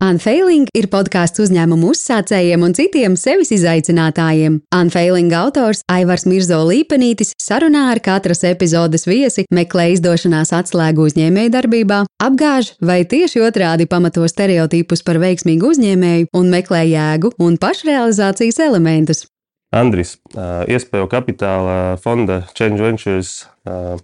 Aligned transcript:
Unfailing 0.00 0.64
ir 0.72 0.86
podkāsts 0.88 1.42
uzņēmumu 1.44 1.90
uzsācējiem 1.92 2.62
un 2.64 2.72
citiem 2.72 3.18
sevis 3.20 3.50
izaicinātājiem. 3.52 4.54
Unfailing 4.72 5.34
autors 5.36 5.82
Aivars 5.92 6.24
Mirzo 6.24 6.62
Līpenītis 6.64 7.34
sarunā 7.36 7.90
ar 7.92 8.00
katras 8.00 8.40
epizodes 8.48 9.04
viesi 9.04 9.44
meklē 9.52 9.90
izdošanās 9.92 10.54
atslēgu 10.56 11.04
uzņēmējdarbībā, 11.04 11.98
apgāž 12.16 12.72
vai 12.80 13.02
tieši 13.04 13.44
otrādi 13.44 13.84
pamato 13.92 14.24
stereotipus 14.24 15.04
par 15.04 15.20
veiksmīgu 15.20 15.74
uzņēmēju 15.74 16.32
un 16.32 16.48
meklē 16.48 16.80
jēgu 16.94 17.34
un 17.36 17.60
pašrealizācijas 17.60 18.62
elementus. 18.70 19.26
Andris, 19.70 20.16
iespēju 20.66 21.06
kapitāla 21.12 21.98
fonda 22.00 22.40
Change 22.56 22.82
Ventures 22.82 23.44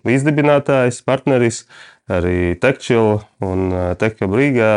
līdzdibinātājs, 0.07 1.01
partneris 1.09 1.65
arī 2.11 2.55
Tekčila 2.61 3.21
un 3.45 3.73
Tekka 4.01 4.29
Brīgā 4.31 4.73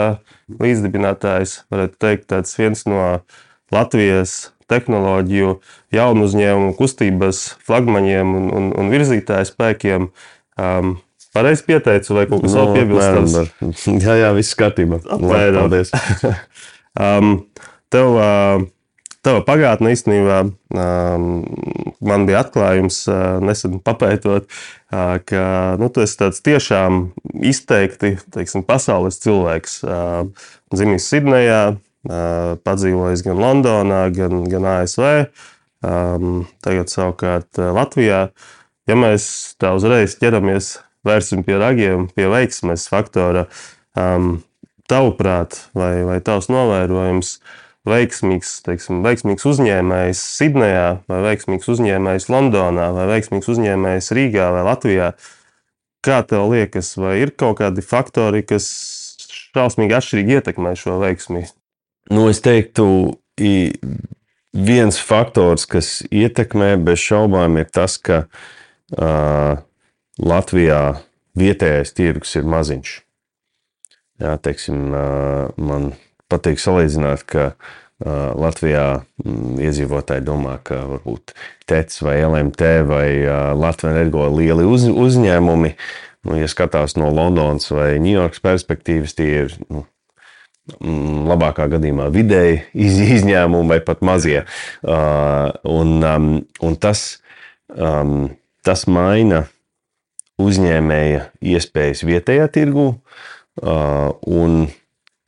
līdzdibinātājs, 0.59 1.63
varētu 1.71 1.99
teikt, 2.01 2.29
tāds 2.31 2.55
viens 2.57 2.85
no 2.89 3.19
Latvijas 3.73 4.49
tehnoloģiju 4.69 5.57
jaunu 5.93 6.25
uzņēmumu 6.29 6.73
kustības 6.77 7.43
flagmaņiem 7.65 8.33
un, 8.37 8.49
un, 8.53 8.71
un 8.77 8.91
virzītāju 8.93 9.51
spēkiem. 9.51 10.09
Um, 10.59 10.97
Pareizi 11.29 11.61
pieteicu, 11.67 12.15
vai 12.17 12.23
kaut 12.25 12.41
kas 12.41 12.55
no, 12.57 12.63
vēl 12.63 12.79
piebilstams? 12.79 13.33
Jā, 14.05 14.15
jā, 14.17 14.29
viss 14.33 14.57
kārtībā. 14.57 14.97
Paldies. 15.05 15.91
um, 17.05 17.35
tev, 17.93 18.17
uh, 18.17 18.63
Tava 19.29 19.43
pagātne 19.45 19.91
īstenībā 19.93 20.39
um, 20.41 21.25
man 22.01 22.23
bija 22.25 22.39
atklājums 22.41 23.03
uh, 23.11 23.35
nesen 23.45 23.75
papētot, 23.85 24.47
uh, 24.49 25.19
ka 25.21 25.43
nu, 25.77 25.89
tu 25.93 26.01
esi 26.01 26.17
tāds 26.17 26.41
tiešām 26.41 26.97
izteikti 27.45 28.15
teiksim, 28.33 28.63
pasaules 28.65 29.21
cilvēks. 29.21 29.75
Uh, 29.85 30.49
dzimis 30.73 31.05
Sidnejā, 31.11 31.61
padzīvojis 32.65 33.21
gan 33.27 33.37
Londonā, 33.43 34.01
gan, 34.17 34.41
gan 34.49 34.65
ASV, 34.71 35.05
um, 35.85 36.43
tagad 36.65 36.89
savukārt 36.89 37.61
Latvijā. 37.77 38.25
Ja 38.89 38.97
mēs 38.97 39.29
tā 39.61 39.75
uzreiz 39.77 40.17
ķeramies, 40.17 40.73
vērsim 41.05 41.45
pie 41.45 41.61
ragiem, 41.61 42.09
pie 42.17 42.31
veiksmes 42.33 42.89
faktora, 42.89 43.45
um, 43.93 44.39
tavuprāt, 44.89 45.67
vai, 45.77 45.99
vai 46.07 46.21
tavs 46.25 46.49
novērojums, 46.49 47.35
uh, 47.37 47.65
veiksmīgs, 47.89 48.59
teiksim, 48.65 49.01
veiksmīgs 49.05 49.45
uzņēmējs 49.49 50.21
Sidnejā, 50.37 50.87
vai 51.09 51.19
veiksmīgs 51.25 51.69
uzņēmējs 51.73 52.29
Londonā, 52.31 52.89
vai 52.95 53.09
veiksmīgs 53.15 53.51
uzņēmējs 53.53 54.11
Rīgā 54.17 54.49
vai 54.55 54.63
Latvijā. 54.67 55.11
Kā 56.05 56.21
tev 56.23 56.47
liekas, 56.53 56.93
vai 57.01 57.17
ir 57.25 57.33
kaut 57.35 57.59
kādi 57.59 57.83
faktori, 57.83 58.45
kas 58.47 58.69
šausmīgi 59.51 59.97
atšķirīgi 59.97 60.37
ietekmē 60.39 60.75
šo 60.79 60.99
veiksmi? 61.01 61.43
Nu, 62.09 62.29
es 62.31 62.39
teiktu, 62.41 62.85
viens 64.53 64.99
faktors, 65.03 65.65
kas 65.69 65.99
ietekmē 66.09 66.75
bez 66.81 67.01
šaubām, 67.03 67.59
ir 67.61 67.69
tas, 67.73 67.97
ka 68.01 68.23
uh, 68.25 69.61
Latvijā 70.19 70.81
vietējais 71.39 71.93
tirgus 71.95 72.35
ir 72.39 72.49
maziņš. 72.49 72.95
Jā, 74.19 74.35
teiksim, 74.43 74.89
uh, 74.91 75.51
man 75.55 75.93
patīk 76.31 76.61
salīdzināt, 76.61 77.25
ka 77.29 77.51
Latvijā 77.99 79.01
mm, 79.25 79.57
iedzīvotāji 79.59 80.23
domā, 80.23 80.55
ka 80.63 80.85
varbūt 80.87 81.33
TEC 81.67 81.97
vai 82.05 82.15
LMT 82.23 82.69
vai 82.87 83.07
Latvijas 83.59 83.91
energo 83.91 84.23
lieli 84.31 84.63
uz, 84.63 84.85
uzņēmumi, 84.87 85.73
nu, 86.29 86.37
ja 86.39 86.47
skatās 86.47 86.95
no 86.99 87.09
Londonas 87.11 87.67
vai 87.73 87.97
Ņujorkas 87.99 88.43
perspektīvas, 88.45 89.17
tie 89.17 89.27
ir 89.41 89.57
nu, 89.67 89.83
mm, 90.79 91.27
labākā 91.29 91.67
gadījumā 91.75 92.09
vidēji 92.15 92.61
iz, 92.87 92.99
izņēmumi 93.19 93.73
vai 93.75 93.79
pat 93.83 94.03
mazie. 94.05 94.43
Uh, 94.79 95.51
un, 95.67 95.97
um, 95.99 96.29
un 96.65 96.79
tas, 96.79 97.19
um, 97.75 98.29
tas 98.65 98.85
maina 98.87 99.43
uzņēmēja 100.39 101.29
iespējas 101.51 102.05
vietējā 102.07 102.47
tirgū. 102.55 102.93
Uh, 103.59 104.13
un 104.23 104.69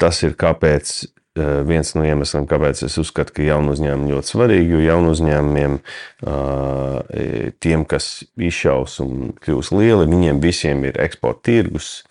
tas 0.01 0.21
ir 0.25 0.35
kāpēc 0.39 0.93
eh, 1.01 1.61
viens 1.67 1.93
no 1.95 2.05
iemesliem, 2.07 2.47
kāpēc 2.49 2.83
es 2.87 2.97
uzskatu, 3.01 3.37
ka 3.37 3.45
jaunu 3.45 3.75
uzņēmumu 3.75 4.15
ļoti 4.15 4.33
svarīgi, 4.33 4.75
jo 4.75 4.83
jaunu 4.83 5.15
uzņēmumiem, 5.15 5.79
eh, 6.25 7.51
tiem, 7.63 7.85
kas 7.85 8.11
izšaus 8.35 8.99
un 9.05 9.33
kļūs 9.41 9.73
lieli, 9.77 10.09
viņiem 10.11 10.41
visiem 10.43 10.85
ir 10.89 11.01
eksporta 11.03 11.47
tirgus, 11.51 12.01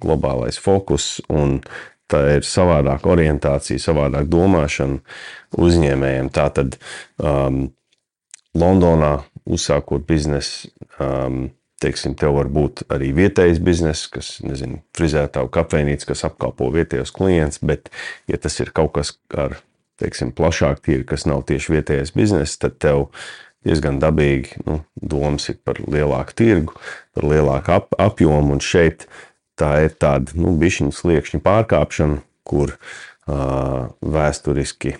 globālais 0.00 0.56
fokus 0.60 1.18
un 1.28 1.60
tā 2.10 2.22
ir 2.36 2.46
savādāka 2.46 3.12
orientācija, 3.12 3.82
savādāk 3.82 4.28
domāšana 4.30 4.98
uzņēmējiem. 5.60 6.30
Tātad 6.34 6.76
um, 7.22 7.68
Londonā 8.58 9.20
uzsākot 9.50 10.06
biznesu, 10.08 10.70
um, 10.98 11.50
teiksim, 11.80 12.14
tev 12.18 12.36
var 12.36 12.50
būt 12.52 12.84
arī 12.92 13.10
vietējais 13.16 13.60
bizness, 13.64 14.08
kas, 14.12 14.34
nezinu, 14.44 14.80
frizētāju 14.96 15.50
kafejnīca, 15.54 16.10
kas 16.12 16.24
apkalpo 16.28 16.70
vietējos 16.74 17.12
klientus, 17.16 17.60
bet, 17.64 17.90
ja 18.30 18.40
tas 18.40 18.58
ir 18.60 18.72
kaut 18.76 18.94
kas 18.98 19.14
ar, 19.32 19.58
teiksim, 20.00 20.34
plašāk 20.36 20.82
tīri, 20.84 21.06
kas 21.08 21.26
nav 21.28 21.44
tieši 21.48 21.76
vietējais 21.76 22.14
bizness, 22.16 22.60
tad 22.60 22.78
tev 22.82 23.08
diezgan 23.66 24.00
dabīgi 24.00 24.62
nu, 24.64 24.80
domas 24.96 25.50
ir 25.52 25.60
par 25.64 25.80
lielāku 25.84 26.36
tirgu, 26.40 26.78
par 27.16 27.28
lielāku 27.28 27.76
ap, 27.76 27.94
apjomu, 28.00 28.56
un 28.56 28.64
šeit 28.64 29.06
tā 29.60 29.74
ir 29.84 29.94
tāda, 30.00 30.32
nu, 30.40 30.54
bišķiņu 30.60 30.96
sliekšņu 30.96 31.42
pārkāpšana, 31.44 32.22
kur 32.48 32.72
uh, 32.76 33.90
vēsturiski, 34.00 34.94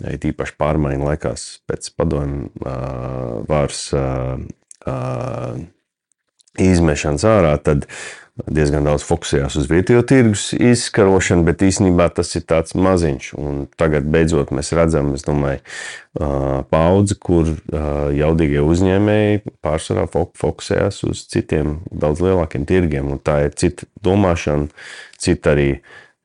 ja 0.00 0.16
tīpaši 0.20 0.56
pārmaiņu 0.60 1.10
laikās 1.10 1.46
pēc 1.68 1.92
padomju 1.96 2.48
uh, 2.64 3.44
varas 3.48 3.82
uh, 3.96 4.40
uh, 4.88 5.60
izmešanas 6.62 7.26
ārā, 7.28 7.56
tad 7.62 7.86
diezgan 8.52 8.84
daudz 8.84 9.04
fokusējās 9.08 9.54
uz 9.56 9.68
vietējo 9.70 10.02
tirgus 10.04 10.50
izskarošanu, 10.52 11.46
bet 11.46 11.62
īstenībā 11.64 12.10
tas 12.12 12.34
ir 12.36 12.44
tāds 12.44 12.76
maziņš. 12.76 13.30
Un 13.40 13.62
tagad 13.80 14.08
beidzot 14.12 14.52
mēs 14.52 14.74
redzam, 14.76 15.14
es 15.16 15.24
domāju, 15.24 15.62
paudzi, 16.72 17.16
kur 17.16 17.48
jaudīgie 18.16 18.60
uzņēmēji 18.60 19.40
pārsvarā 19.64 20.04
fokusējās 20.12 21.02
uz 21.08 21.24
citiem 21.32 21.78
daudz 21.88 22.20
lielākiem 22.24 22.68
tirgiem. 22.68 23.08
Un 23.16 23.22
tā 23.24 23.46
ir 23.46 23.56
cita 23.56 23.88
domāšana, 24.04 24.68
cita 25.16 25.56
arī 25.56 25.70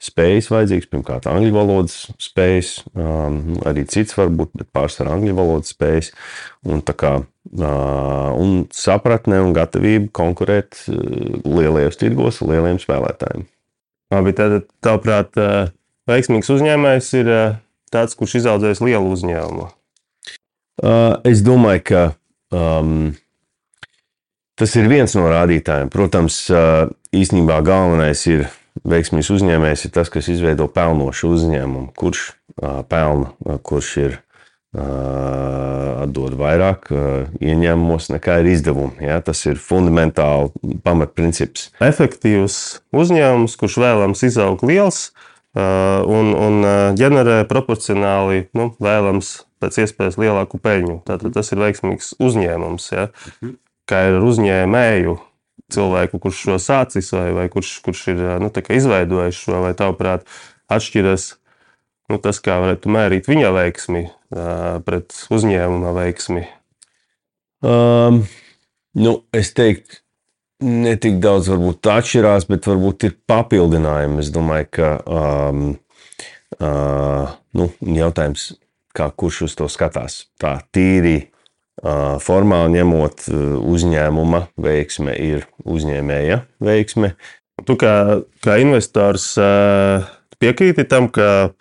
spējas 0.01 0.49
vajadzīgas. 0.51 0.89
Pirmkārt, 0.91 1.27
angļu 1.29 1.53
valodas 1.55 1.97
spējas, 2.21 2.73
um, 2.95 3.57
arī 3.69 3.85
cits 3.89 4.17
varbūt, 4.17 4.53
bet 4.57 4.71
pārsvarā 4.73 5.15
angļu 5.17 5.35
valodas 5.37 5.73
spējas. 5.75 6.11
Un, 6.67 6.81
kā, 6.81 7.13
uh, 7.21 8.29
un 8.41 8.55
sapratne 8.75 9.41
un 9.45 9.53
gatavība 9.57 10.11
konkurēt 10.17 10.83
uh, 10.89 11.41
lielajos 11.45 11.99
tirgos 12.01 12.41
ar 12.41 12.53
lieliem 12.53 12.81
spēlētājiem. 12.81 13.45
Labi, 14.11 14.35
tad, 14.35 14.57
tavuprāt, 14.83 15.37
uh, 15.39 15.69
veiksmīgs 16.09 16.49
uzņēmējs 16.51 17.11
ir 17.21 17.31
uh, 17.31 17.59
tāds, 17.93 18.17
kurš 18.17 18.41
izaudzējis 18.41 18.83
lielu 18.83 19.13
uzņēmumu. 19.15 19.69
Uh, 20.81 21.19
es 21.27 21.43
domāju, 21.45 21.83
ka 21.91 22.01
um, 22.55 23.11
tas 24.57 24.73
ir 24.79 24.89
viens 24.89 25.13
no 25.17 25.27
rādītājiem. 25.29 25.91
Protams, 25.93 26.41
uh, 26.49 26.89
īstenībā 27.13 27.59
galvenais 27.67 28.25
ir 28.31 28.47
veiksmīgs 28.87 29.31
uzņēmējs 29.33 29.87
ir 29.87 29.93
tas, 29.95 30.11
kas 30.13 30.29
izveido 30.31 30.67
pelnošu 30.71 31.31
uzņēmumu, 31.35 31.91
kurš 31.97 32.31
pelna, 32.91 33.31
kurš 33.65 33.95
ir 34.01 34.19
atdod 34.71 36.37
vairāk 36.39 36.87
ieņēmumos 37.43 38.07
nekā 38.13 38.37
ir 38.39 38.53
izdevumi. 38.53 39.03
Ja? 39.03 39.19
Tas 39.23 39.43
ir 39.49 39.59
fundamentāli 39.59 40.77
pamatprincips. 40.85 41.69
Efektīvs 41.83 42.57
uzņēmums, 42.95 43.57
kurš 43.59 43.77
vēlams 43.83 44.23
izaugt 44.27 44.63
liels 44.67 45.09
un, 45.55 46.31
un 46.31 46.63
ģenerē 46.95 47.41
proporcionāli 47.51 48.45
nu, 48.55 48.71
vēlams 48.79 49.41
pēc 49.61 49.81
iespējas 49.83 50.17
lielāku 50.21 50.61
peļņu. 50.63 51.01
Tātad 51.09 51.35
tas 51.35 51.51
ir 51.51 51.59
veiksmīgs 51.65 52.15
uzņēmums. 52.23 52.87
Ja? 52.95 53.09
Mhm. 53.41 53.59
Kā 53.91 54.05
ir 54.07 54.23
uzņēmēju 54.23 55.17
cilvēku, 55.71 56.19
kurš 56.23 56.45
šo 56.47 56.57
sācis 56.61 57.11
vai, 57.15 57.29
vai 57.35 57.47
kurš, 57.51 57.77
kurš 57.85 58.07
ir 58.13 58.23
nu, 58.41 58.49
izveidojis 58.51 59.43
šo, 59.45 59.61
vai 59.65 59.75
tavuprāt, 59.77 60.25
atšķiras 60.71 61.33
nu, 62.11 62.19
tas, 62.19 62.41
kā 62.43 62.57
varētu 62.63 62.91
mērīt 62.91 63.29
viņa 63.31 63.51
veiksmi 63.55 64.05
pret 64.85 65.15
uzņēmuma 65.31 65.93
veiksmi? 65.95 66.45
Um, 67.61 68.23
nu, 68.97 69.15
es 69.35 69.53
teiktu, 69.55 70.01
ne 70.65 70.95
tik 71.01 71.19
daudz 71.23 71.51
varbūt 71.51 71.89
atšķirās, 71.93 72.47
bet 72.49 72.67
varbūt 72.69 73.07
ir 73.07 73.17
papildinājumi. 73.29 74.21
Es 74.23 74.31
domāju, 74.33 74.69
ka 74.77 74.91
um, 75.05 75.67
uh, 76.59 77.35
nu, 77.57 77.69
jautājums, 77.81 78.51
kā 78.97 79.07
kurš 79.15 79.45
uz 79.47 79.57
to 79.59 79.69
skatās, 79.71 80.25
tā 80.41 80.57
tīri 80.73 81.30
formāli 81.81 82.77
ņemot, 82.77 83.27
uzņēmuma 83.73 84.45
veiksme 84.61 85.15
ir 85.17 85.47
uzņēmēja 85.65 86.41
veiksme. 86.61 87.15
Tu 87.65 87.77
kā, 87.81 87.93
kā 88.45 88.57
investors 88.61 89.33
piekrīti 90.41 90.85
tam, 90.89 91.09
ka 91.13 91.51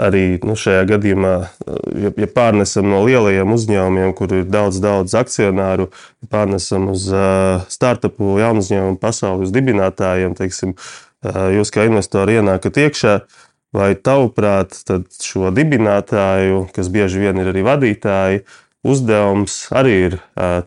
arī 0.00 0.40
nu, 0.42 0.56
šajā 0.58 0.84
gadījumā, 0.90 1.32
ja, 2.02 2.12
ja 2.18 2.28
pārnesam 2.34 2.88
no 2.90 3.02
lielajiem 3.06 3.52
uzņēmumiem, 3.54 4.14
kur 4.18 4.32
ir 4.34 4.46
daudz, 4.50 4.80
daudz 4.82 5.14
akcionāru, 5.18 5.90
pārnesam 6.32 6.88
uz 6.92 7.06
uh, 7.12 7.62
startupu 7.70 8.38
jaunu 8.40 8.64
uzņēmumu 8.64 8.98
pasaules 9.02 9.54
dibinātājiem, 9.54 10.34
teiksim, 10.38 10.74
uh, 10.74 11.46
jūs 11.54 11.70
kā 11.74 11.86
investori 11.88 12.40
ienākat 12.40 12.82
iekšā. 12.86 13.18
Vai 13.74 13.88
tavuprāt, 13.98 14.76
šo 15.18 15.50
dibinātāju, 15.50 16.68
kas 16.76 16.86
bieži 16.94 17.24
vien 17.24 17.40
ir 17.42 17.48
arī 17.50 17.64
vadītāji, 17.66 18.44
uzdevums 18.84 19.64
arī 19.74 19.94
ir 20.08 20.18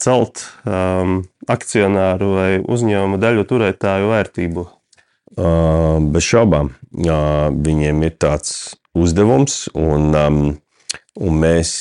celt 0.04 0.44
um, 0.66 1.22
akcionāru 1.48 2.34
vai 2.36 2.50
uzņēmuma 2.62 3.22
daļu 3.22 3.46
turētāju 3.50 4.12
vērtību? 4.12 4.66
Uh, 5.38 6.00
bez 6.02 6.26
šaubām. 6.26 6.72
Uh, 6.98 7.52
viņiem 7.54 8.00
ir 8.08 8.16
tāds 8.18 8.74
uzdevums, 8.98 9.68
un, 9.78 10.08
um, 10.18 10.40
un 11.22 11.42
mēs, 11.44 11.74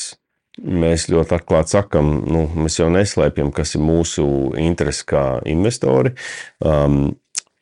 mēs 0.60 1.06
ļoti 1.08 1.38
atklāti 1.38 1.72
sakam, 1.78 2.10
nu, 2.28 2.42
mēs 2.52 2.76
jau 2.82 2.90
neslēpjam, 2.92 3.48
kas 3.56 3.72
ir 3.78 3.84
mūsu 3.86 4.26
interesi 4.60 5.06
kā 5.08 5.24
investori. 5.48 6.12
Um, 6.60 7.14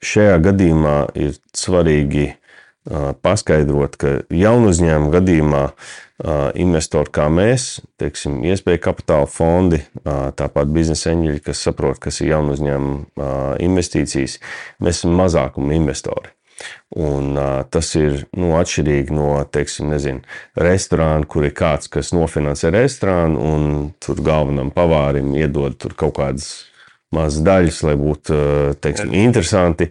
šajā 0.02 0.40
gadījumā 0.48 0.96
ir 1.14 1.38
svarīgi 1.54 2.32
paskaidrot, 3.24 3.96
ka 4.00 4.14
jaunu 4.34 4.72
uzņēmumu 4.72 5.12
gadījumā 5.14 5.64
investori 6.60 7.10
kā 7.16 7.26
mēs, 7.32 7.80
teiksim, 7.98 8.38
iespēja 8.46 8.82
kapitāla 8.84 9.26
fondi, 9.30 9.80
tāpat 10.04 10.70
biznesa 10.74 11.10
eņģeļi, 11.14 11.42
kas 11.48 11.64
saprot, 11.66 11.98
kas 12.02 12.20
ir 12.22 12.34
jaunu 12.34 12.54
uzņēmumu 12.54 13.26
investīcijas, 13.64 14.38
mēs 14.84 15.02
esam 15.02 15.16
mazākuma 15.18 15.74
investori. 15.74 16.34
Un, 16.94 17.34
uh, 17.34 17.64
tas 17.66 17.88
ir 17.98 18.20
nu, 18.38 18.52
atšķirīgi 18.54 19.14
no, 19.14 19.30
teiksim, 19.50 19.90
nezinu, 19.90 20.22
restorāna, 20.60 21.26
kur 21.26 21.48
ir 21.48 21.54
kāds, 21.56 21.90
kas 21.90 22.12
nofinansē 22.14 22.70
restorānu, 22.74 23.40
un 23.42 23.88
tur 24.02 24.22
galvenam 24.22 24.70
pavārim 24.74 25.32
iedod 25.34 25.88
kaut 25.98 26.14
kādas 26.20 26.52
mazas 27.14 27.42
daļas, 27.46 27.80
lai 27.88 27.96
būtu 27.98 28.38
teiksim, 28.82 29.10
interesanti. 29.24 29.90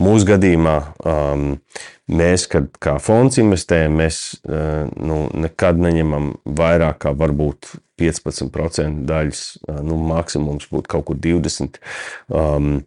Mūsu 0.00 0.26
gadījumā 0.28 0.76
um, 1.04 1.46
mēs, 2.10 2.46
kad 2.50 2.68
kā 2.82 2.96
fonds 3.02 3.38
investējam, 3.40 3.98
mēs 4.00 4.20
uh, 4.42 4.88
nu, 4.98 5.22
nekad 5.44 5.80
neņemam 5.80 6.32
vairāk 6.44 7.02
kā 7.06 7.14
varbūt 7.16 7.74
15% 8.00 9.04
daļas. 9.08 9.44
Uh, 9.66 9.80
nu, 9.86 9.98
maksimums 10.10 10.70
būtu 10.72 10.90
kaut 10.96 11.08
kur 11.10 11.20
20%. 11.20 11.80
Um, 12.28 12.80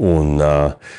un, 0.00 0.36
uh, 0.40 0.94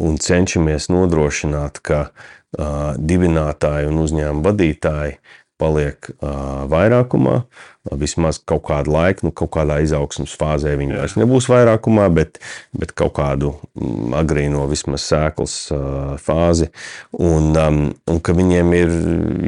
un 0.00 0.20
cenšamies 0.22 0.88
nodrošināt, 0.92 1.82
ka 1.84 2.06
uh, 2.08 2.94
dibinātāji 2.96 3.90
un 3.90 4.00
uzņēmuma 4.04 4.46
vadītāji 4.46 5.18
paliek 5.60 6.10
uh, 6.16 6.64
vairākumā. 6.70 7.40
Vismaz 7.96 8.40
kaut 8.42 8.64
kādu 8.66 8.90
laiku, 8.96 9.28
nu, 9.28 9.32
kaut 9.36 9.52
kādā 9.54 9.78
izaugsmas 9.84 10.34
fāzē 10.36 10.72
viņi 10.78 10.96
vairs 10.98 11.14
nebūs 11.20 11.46
vairākumā, 11.52 12.08
bet, 12.14 12.40
bet 12.74 12.92
kaut 12.98 13.14
kādu 13.20 13.52
agrīno 14.18 14.64
vismaz 14.70 15.06
sēklas 15.06 15.56
uh, 15.74 16.14
fāzi. 16.20 16.68
Un, 17.14 17.52
um, 17.54 17.82
un 18.10 18.20
ka 18.20 18.34
viņiem 18.36 18.74
ir 18.78 18.94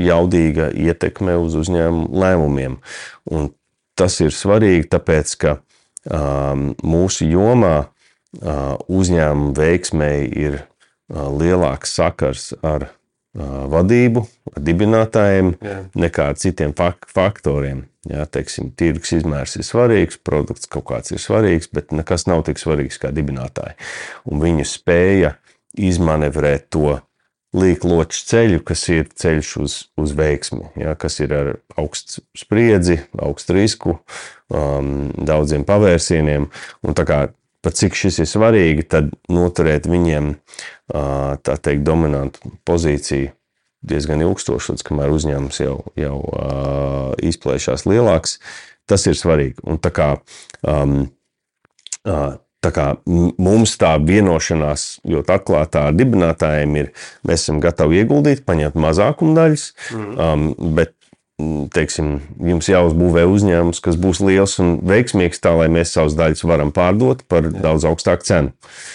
jaudīga 0.07 0.71
ietekme 0.71 1.37
uz 1.43 1.59
uzņēmumu 1.59 2.13
lēmumiem. 2.25 2.79
Un 3.35 3.51
tas 3.99 4.21
ir 4.23 4.35
svarīgi, 4.35 4.87
tāpēc 4.95 5.35
ka 5.43 5.57
um, 6.07 6.73
mūsu 6.87 7.27
jomā 7.29 7.89
uzņēmuma 8.39 9.55
veiksmēji 9.57 10.27
ir 10.37 10.59
lielāks 11.09 11.95
sakars 11.97 12.51
ar 12.61 12.91
vadību, 13.39 14.25
ar 14.55 14.65
dibinātājiem 14.67 15.53
Jā. 15.63 15.77
nekā 15.99 16.31
ar 16.33 16.41
citiem 16.41 16.75
faktoriem. 16.75 17.87
Jā, 18.09 18.25
teiksim, 18.31 18.71
tirgus 18.79 19.13
izmērs 19.19 19.59
ir 19.59 19.67
svarīgs, 19.67 20.21
produkts 20.25 20.71
kaut 20.71 20.87
kāds 20.89 21.13
ir 21.13 21.21
svarīgs, 21.21 21.69
bet 21.75 21.93
nekas 21.93 22.25
nav 22.31 22.47
tik 22.47 22.61
svarīgs 22.61 22.97
kā 23.03 23.11
dibinātāji. 23.13 23.77
Un 24.31 24.41
viņu 24.41 24.65
spēja 24.69 25.35
izmanevrēt 25.77 26.71
to 26.73 26.97
līkloču 27.57 28.25
ceļu, 28.29 28.63
kas 28.67 28.85
ir 28.93 29.07
ceļš 29.19 29.53
uz, 29.63 29.77
uz 30.01 30.15
veiksmi, 30.17 30.71
ja, 30.81 30.95
kas 31.01 31.19
ir 31.25 31.33
ar 31.37 31.51
augstu 31.81 32.23
spriedzi, 32.37 33.01
augstu 33.25 33.57
risku, 33.57 33.97
um, 34.53 35.09
daudziem 35.17 35.65
pavērsieniem. 35.69 36.49
Un 36.85 36.97
tā 36.97 37.07
kā 37.09 37.21
par 37.65 37.75
cik 37.75 37.97
šis 37.99 38.21
ir 38.23 38.29
svarīgi, 38.31 38.87
tad 38.87 39.11
noturēt 39.33 39.89
viņiem 39.91 40.33
tā 40.89 41.59
teikt, 41.59 41.85
dominantu 41.87 42.55
pozīciju 42.69 43.33
diezgan 43.89 44.23
ilgstoši, 44.25 44.75
līdz 44.75 44.87
kamēr 44.87 45.13
uzņēmums 45.15 45.61
jau, 45.63 45.77
jau 45.99 46.17
izplēšās 47.31 47.87
lielāks. 47.89 48.39
Tas 48.89 49.05
ir 49.07 49.19
svarīgi. 49.19 49.61
Un 49.69 49.79
tā 49.85 49.93
kā, 49.95 50.09
um, 50.65 51.11
tā 52.05 52.71
kā 52.75 52.87
mums 53.07 53.77
tā 53.81 53.93
vienošanās 54.01 54.87
ļoti 55.07 55.35
atklātā 55.35 55.89
ar 55.91 55.99
dibinātājiem 55.99 56.79
ir, 56.81 56.93
mēs 57.29 57.45
esam 57.45 57.61
gatavi 57.63 58.01
ieguldīt, 58.01 58.47
paņemt 58.49 58.79
mazākumu 58.81 59.37
daļas, 59.37 59.67
mm. 59.93 60.15
um, 60.17 60.49
bet 60.79 60.97
teiksim, 61.39 62.17
jums 62.43 62.67
jāuzbūvē 62.67 63.23
uzņēmums, 63.31 63.79
kas 63.85 63.99
būs 64.01 64.19
liels 64.27 64.57
un 64.63 64.73
veiksmīgs, 64.89 65.39
tā 65.43 65.53
lai 65.55 65.69
mēs 65.71 65.93
savus 65.95 66.17
daļus 66.19 66.43
varam 66.51 66.73
pārdot 66.75 67.23
par 67.31 67.47
Jā. 67.47 67.53
daudz 67.69 67.87
augstāku 67.87 68.27
cenu. 68.27 68.55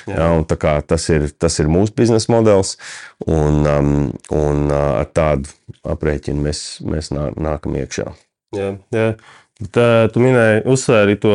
Jā. 0.09 0.27
Jā, 0.43 0.73
tas, 0.87 1.07
ir, 1.13 1.29
tas 1.39 1.55
ir 1.63 1.71
mūsu 1.71 1.95
biznesa 1.95 2.33
modelis, 2.33 2.75
un, 3.23 3.63
um, 3.63 3.93
un 4.35 4.67
uh, 4.67 4.99
ar 4.99 5.07
tādu 5.15 5.53
aprēķinu 5.87 6.43
mēs, 6.43 6.65
mēs 6.83 7.13
nākam 7.15 7.79
iekšā. 7.79 8.11
Jā, 8.57 8.75
jā. 8.93 9.07
Tā, 9.71 9.87
tu 10.11 10.19
minēji, 10.19 10.65
uzsvēri 10.67 11.15
to, 11.23 11.33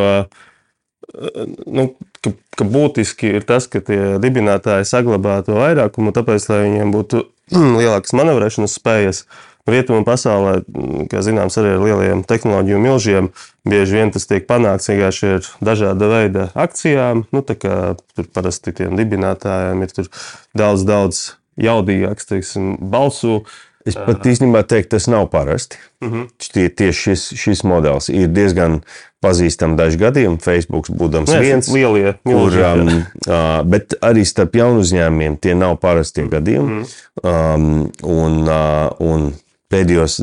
nu, 1.64 1.88
ka, 2.20 2.34
ka 2.58 2.66
būtiski 2.69 3.32
ir 3.38 3.46
tas, 3.49 3.69
ka 3.70 3.81
tie 3.84 4.19
dibinātāji 4.22 4.88
saglabā 4.88 5.40
to 5.46 5.56
vairākumu, 5.56 6.12
tāpēc, 6.16 6.50
lai 6.52 6.64
viņiem 6.66 6.93
būtu 6.94 7.25
lielākas 7.81 8.12
manevrēšanas 8.19 8.76
spējas. 8.76 9.25
Rietumu 9.69 10.05
pasaulē, 10.06 10.62
kā 11.11 11.20
zināms, 11.25 11.59
arī 11.61 11.75
ar 11.76 11.85
lielajiem 11.85 12.25
tehnoloģiju 12.29 12.81
milžiem, 12.81 13.31
bieži 13.69 13.99
vien 13.99 14.12
tas 14.15 14.25
tiek 14.29 14.47
panākts 14.49 14.88
vienkārši 14.88 15.32
ar 15.37 15.49
dažāda 15.70 16.09
veida 16.09 16.49
akcijām. 16.56 17.26
Nu, 17.35 17.44
tur 17.44 18.31
parasti 18.32 18.73
tiem 18.73 18.97
dibinātājiem 18.99 19.85
ir 19.85 20.12
daudz, 20.56 20.87
daudz 20.88 21.25
jaudīgāks 21.61 22.31
teiksim, 22.31 22.76
balsu. 22.81 23.43
Es 23.88 23.97
pat 23.97 24.26
īstenībā 24.29 24.65
teiktu, 24.69 24.97
tas 24.97 25.07
nav 25.09 25.31
parasti. 25.33 25.78
Uh 26.02 26.09
mhm. 26.09 26.23
-huh. 26.23 26.52
Tie, 26.52 26.69
tieši 26.69 27.00
šis, 27.02 27.23
šis 27.40 27.62
modelis 27.64 28.09
ir 28.09 28.28
diezgan 28.28 28.81
pazīstams 29.25 29.76
daži 29.76 29.99
gadījumi. 29.99 30.40
Facebook 30.42 30.90
būdams 30.90 31.31
Nē, 31.33 31.40
viens, 31.40 31.69
lielie, 31.73 32.14
kur, 32.23 32.52
um, 32.52 32.88
uh, 33.26 33.62
bet 33.64 33.95
arī 34.02 34.25
starp 34.25 34.54
jaunu 34.54 34.81
uzņēmumiem 34.85 35.38
tie 35.40 35.54
nav 35.54 35.76
parastie 35.76 36.25
uh 36.25 36.28
-huh. 36.28 36.33
gadījumi. 36.33 36.87
Um, 37.23 37.90
un, 38.02 38.42
uh, 38.49 38.90
un 38.99 39.33
Pēdējos 39.68 40.14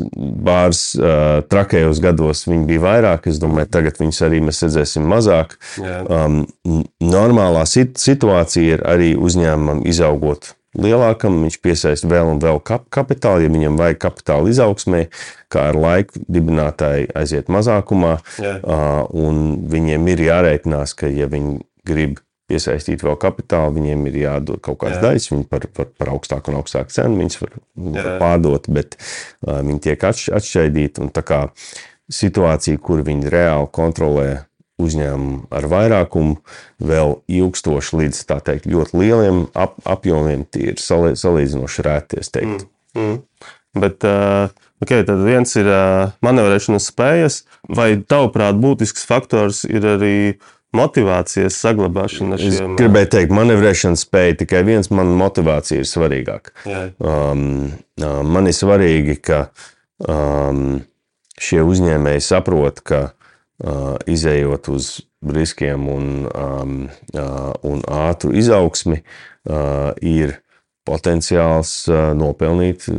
pāris 0.46 0.82
uh, 0.98 1.40
trakējos 1.46 2.00
gados 2.02 2.44
viņi 2.48 2.64
bija 2.66 2.82
vairāk. 2.82 3.28
Es 3.30 3.38
domāju, 3.42 3.70
tagad 3.76 4.00
viņus 4.00 4.22
arī 4.26 4.40
mēs 4.42 4.64
redzēsim 4.64 5.06
mazāk. 5.06 5.54
Jā. 5.78 6.00
Um, 6.10 6.40
normālā 6.98 7.62
sit 7.70 8.00
situācija 8.02 8.78
ir 8.78 8.86
arī 8.90 9.12
uzņēmumam 9.14 9.84
izaugot 9.86 10.56
lielākam, 10.76 11.38
viņš 11.44 11.60
piesaista 11.64 12.10
vēl 12.10 12.34
un 12.34 12.42
vēl 12.42 12.60
kap 12.66 12.84
kapitālu, 12.92 13.46
ja 13.46 13.52
viņam 13.52 13.78
vajag 13.80 14.00
kapitāla 14.02 14.50
izaugsmē, 14.52 15.06
kā 15.52 15.70
ar 15.70 15.78
laiku 15.80 16.20
dibinātāji 16.26 17.08
aiziet 17.16 17.48
mazākumā, 17.52 18.18
uh, 18.42 19.00
un 19.14 19.42
viņiem 19.72 20.12
ir 20.12 20.26
jārēķinās, 20.26 20.96
ka 20.98 21.10
ja 21.12 21.30
viņi 21.32 21.60
grib 21.86 22.20
piesaistīt 22.50 23.02
vēl 23.04 23.16
kapitālu, 23.20 23.74
viņiem 23.78 24.06
ir 24.10 24.18
jādod 24.22 24.62
kaut 24.64 24.80
kādas 24.82 25.02
daļas, 25.02 25.30
viņi 25.32 25.46
par, 25.50 25.66
par, 25.74 25.90
par 25.98 26.12
augstāku 26.14 26.52
un 26.52 26.60
augstāku 26.60 26.94
cenu 26.94 27.20
viņus 27.20 27.40
var, 27.42 27.54
var 27.96 28.10
pārdot, 28.22 28.68
bet 28.72 28.98
uh, 28.98 29.60
viņi 29.66 29.82
tiek 29.88 30.08
atš, 30.10 30.28
atšķaidīti. 30.38 31.02
Un 31.04 31.14
tā 31.14 31.24
kā 31.26 31.40
situācija, 32.12 32.80
kur 32.82 33.02
viņi 33.06 33.32
reāli 33.32 33.72
kontrolē 33.74 34.28
uzņēmumu 34.82 35.46
ar 35.56 35.66
vairākumu, 35.72 36.36
vēl 36.84 37.16
ilgstoši 37.32 38.02
līdz 38.02 38.22
tā 38.28 38.38
teikt 38.44 38.68
ļoti 38.70 39.00
lieliem 39.00 39.46
ap, 39.56 39.78
apjomiem, 39.88 40.44
tie 40.52 40.74
ir 40.74 40.82
salīdzinoši 40.82 41.86
rēti, 41.86 42.20
es 42.20 42.32
teiktu. 42.34 42.68
Mm, 42.94 43.02
mm. 43.02 43.50
Bet, 43.82 44.06
uh... 44.06 44.52
Okay, 44.76 45.06
tad 45.08 45.22
viens 45.24 45.48
ir 45.56 45.64
uh, 45.72 46.10
manevrēšanas 46.20 46.90
spējas, 46.90 47.38
vai 47.64 47.94
tavuprāt, 47.96 48.58
būtisks 48.60 49.06
faktors 49.08 49.62
ir 49.64 49.86
arī 49.88 50.16
motivācijas 50.74 51.58
saglabāšana. 51.62 52.38
Es 52.38 52.58
šiem, 52.58 52.76
gribēju 52.78 53.10
teikt, 53.14 53.34
manevrēšanas 53.36 54.04
spēja 54.06 54.38
tikai 54.42 54.62
viens, 54.66 54.90
man 54.94 55.12
motivācija 55.18 55.82
ir 55.82 55.88
svarīgāka. 55.88 56.54
Um, 56.98 57.72
man 57.96 58.50
ir 58.50 58.56
svarīgi, 58.56 59.18
ka 59.24 59.42
um, 60.08 60.80
šie 61.40 61.62
uzņēmēji 61.66 62.24
saprot, 62.24 62.82
ka 62.86 63.02
uh, 63.10 63.94
izējot 64.10 64.72
uz 64.72 64.90
riskiem 65.26 65.86
un, 65.90 66.10
um, 66.30 66.74
uh, 67.14 67.52
un 67.66 67.86
ātru 67.88 68.34
izaugsmi, 68.36 69.02
uh, 69.02 69.92
ir 70.02 70.38
potenciāls 70.86 71.72
uh, 71.90 72.12
nopelnīt 72.16 72.86
uh, 72.92 72.96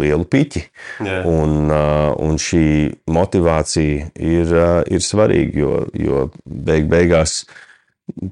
lielu 0.00 0.26
piķi. 0.30 0.64
Jā. 1.04 1.20
Un, 1.28 1.68
uh, 1.68 2.14
un 2.22 2.38
šī 2.40 2.64
motivācija 3.10 4.08
ir, 4.14 4.54
uh, 4.54 4.80
ir 4.86 5.04
svarīga, 5.04 5.58
jo, 5.64 5.76
jo 5.98 6.24
beig 6.44 6.88
beigās 6.90 7.42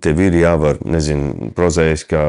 tev 0.04 0.20
ir 0.20 0.36
jāvar, 0.36 0.80
nezinu, 0.84 1.50
prozaiski, 1.56 2.12
kā 2.12 2.24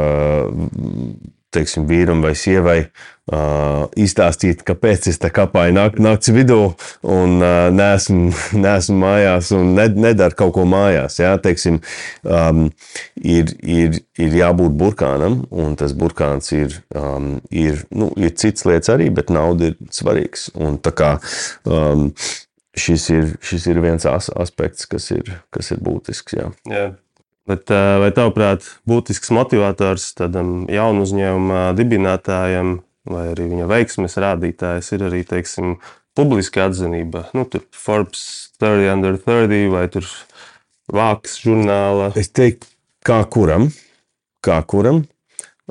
teiksim, 1.53 1.85
vīram 1.89 2.23
vai 2.23 2.33
sievai 2.37 2.77
uh, 2.83 3.85
izstāstīt, 3.99 4.63
kāpēc 4.67 5.07
es 5.11 5.19
tā 5.21 5.31
kāpāju 5.33 5.75
nak 5.77 5.99
naktas 6.01 6.33
vidū 6.35 6.59
un 7.15 7.37
uh, 7.39 7.69
neesmu, 7.73 8.31
neesmu 8.65 8.97
mājās 9.03 9.51
un 9.57 9.73
ne, 9.77 9.87
nedaru 10.07 10.39
kaut 10.43 10.55
ko 10.57 10.65
mājās. 10.69 11.19
Jā, 11.21 11.35
teiksim, 11.43 11.79
um, 12.27 12.65
ir, 13.15 13.53
ir, 13.61 13.99
ir 14.19 14.39
jābūt 14.39 14.77
burkānam, 14.79 15.43
un 15.51 15.77
tas 15.79 15.95
burkāns 15.97 16.51
ir, 16.55 16.79
um, 16.97 17.37
ir, 17.51 17.85
nu, 17.95 18.11
ir 18.19 18.35
cits 18.39 18.67
lietas 18.69 18.93
arī, 18.95 19.11
bet 19.13 19.33
nauda 19.33 19.71
ir 19.71 19.77
svarīgs. 19.93 20.49
Un 20.59 20.79
tā 20.83 20.95
kā 20.97 21.15
um, 21.69 22.09
šis 22.75 23.07
ir, 23.13 23.31
šis 23.45 23.69
ir 23.71 23.81
viens 23.83 24.05
as 24.09 24.29
aspekts, 24.33 24.89
kas 24.89 25.11
ir, 25.15 25.37
kas 25.53 25.71
ir 25.73 25.81
būtisks. 25.83 26.37
Jā. 26.39 26.51
Jā. 26.69 26.91
Bet, 27.49 27.67
vai 27.69 28.07
tavuprāt, 28.15 28.63
būtisks 28.87 29.33
motivators 29.35 30.13
tādam 30.15 30.63
jaunu 30.71 31.03
uzņēmumu 31.03 31.63
dibinātājam 31.75 32.77
vai 33.09 33.25
arī 33.33 33.49
viņa 33.51 33.67
veiksmes 33.67 34.15
rādītājs 34.23 34.93
ir 34.95 35.07
arī 35.09 35.23
teiksim, 35.27 35.77
publiska 36.15 36.67
atzinība? 36.69 37.27
Nu, 37.35 37.45
tur 37.49 37.65
Forbes 37.75 38.53
30 38.63 38.93
under 38.93 39.17
30 39.19 39.73
vai 39.73 39.87
tur 39.91 40.07
Vāks 40.93 41.37
žurnāla. 41.43 42.11
Es 42.19 42.29
teiktu, 42.35 42.67
kā 43.07 43.21
kuram, 43.31 43.69
kā 44.43 44.59
kuram. 44.67 45.03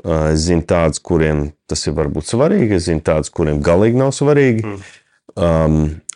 Es 0.03 0.47
zinu 0.47 0.65
tādus, 0.65 0.99
kuriem 1.05 1.51
tas 1.69 1.85
ir 1.85 1.93
varbūt 1.93 2.25
svarīgi, 2.25 2.79
es 2.79 2.87
zinu 2.87 3.03
tādus, 3.05 3.29
kuriem 3.33 3.61
galīgi 3.63 3.99
nav 4.01 4.09
svarīgi. 4.17 4.65
Mm. 4.65 4.79
Um, 5.37 5.75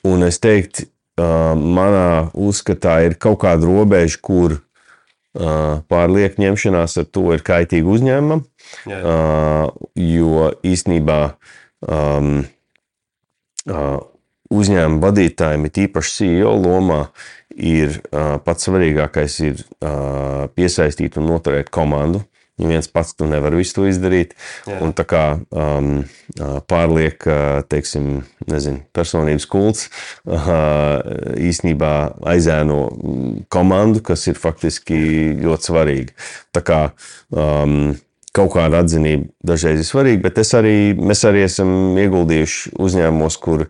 un 0.09 0.25
es 0.25 0.41
teiktu, 0.41 0.87
uh, 1.21 1.53
manā 1.53 2.31
uzskatā 2.33 2.97
ir 3.05 3.19
kaut 3.21 3.37
kāda 3.45 3.69
robeža, 3.69 4.17
kur 4.17 4.57
pārlieku 5.37 6.41
ņemšanās 6.41 6.97
ar 7.01 7.07
to 7.13 7.31
ir 7.35 7.43
kaitīga 7.45 7.91
uzņēmumam. 7.93 8.43
Jā. 8.89 8.99
Jo 10.01 10.47
īstenībā 10.65 11.19
um, 11.87 12.39
uzņēmuma 13.67 15.03
vadītājiem, 15.03 15.67
it 15.69 15.81
īpaši 15.85 16.15
CEO 16.17 16.55
lomā, 16.61 17.01
ir 17.57 17.99
pats 18.45 18.67
svarīgākais 18.67 19.37
ir 19.45 19.61
piesaistīt 20.57 21.19
un 21.19 21.29
noturēt 21.31 21.71
komandu. 21.73 22.23
Ja 22.57 22.71
viens 22.71 22.87
pats 22.89 23.13
tu 23.13 23.27
nevari 23.29 23.59
visu 23.59 23.75
to 23.77 23.83
izdarīt, 23.85 24.33
Jā. 24.65 24.79
un 24.81 24.93
tā 24.97 25.03
kā 25.05 25.23
um, 25.37 25.91
pārliek, 26.69 27.27
teiksim, 27.69 28.23
nezinu, 28.49 28.81
personības 28.97 29.45
kults 29.51 29.85
īstenībā 30.25 31.93
aizēno 32.33 32.79
komandu, 33.53 34.01
kas 34.09 34.25
ir 34.31 34.41
faktiski 34.41 34.97
ļoti 35.37 35.69
svarīga. 35.69 36.17
Tā 36.57 36.65
kā 36.65 36.81
um, 37.29 37.93
kaut 38.37 38.53
kāda 38.55 38.81
atzinība 38.83 39.29
dažreiz 39.53 39.81
ir 39.81 39.87
svarīga, 39.87 40.25
bet 40.27 40.41
arī, 40.57 40.75
mēs 40.97 41.23
arī 41.29 41.45
esam 41.47 41.71
ieguldījuši 42.01 42.75
uzņēmumos, 42.87 43.39
kur 43.41 43.67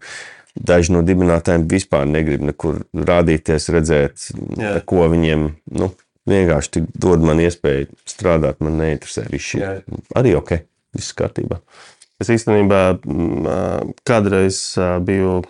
daži 0.57 0.95
no 0.95 1.03
dibinātājiem 1.05 1.67
vispār 1.69 2.07
negrib 2.09 2.43
nekur 2.47 2.81
rādīties, 2.95 3.69
redzēt, 3.73 4.29
Jā. 4.57 4.77
ko 4.89 5.05
viņiem. 5.11 5.49
Nu, 5.77 5.91
vienkārši 6.27 6.85
dod 6.95 7.23
man 7.25 7.41
iespēju 7.43 7.91
strādāt, 8.07 8.59
man 8.63 8.79
neinteresē 8.81 9.27
viss 9.31 9.53
šī. 9.53 9.63
Arī 10.17 10.35
ok, 10.37 10.57
viss 10.97 11.15
kārtībā. 11.17 11.61
Es 12.17 12.31
īstenībā 12.33 12.97
kādreiz 14.09 14.57
biju 15.05 15.43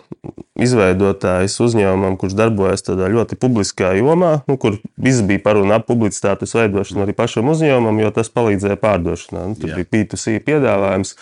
izveidotājs 0.60 1.54
uzņēmumam, 1.64 2.18
kurš 2.20 2.34
darbojas 2.36 2.84
tādā 2.84 3.08
ļoti 3.08 3.38
publiskā 3.40 3.94
jomā, 3.96 4.34
nu, 4.50 4.58
kur 4.60 4.76
viss 5.00 5.24
bija 5.24 5.40
par 5.46 5.56
un 5.56 5.72
ap 5.72 5.86
publicitātes 5.88 6.52
veidošanu 6.58 7.06
arī 7.06 7.14
pašam 7.16 7.48
uzņēmumam, 7.54 8.02
jo 8.04 8.12
tas 8.18 8.28
palīdzēja 8.34 8.80
pārdošanā. 8.82 9.46
Nu, 9.48 9.56
tur 9.56 9.72
Jā. 9.72 9.78
bija 9.80 9.92
P2C 9.94 10.42
piedāvājums. 10.44 11.14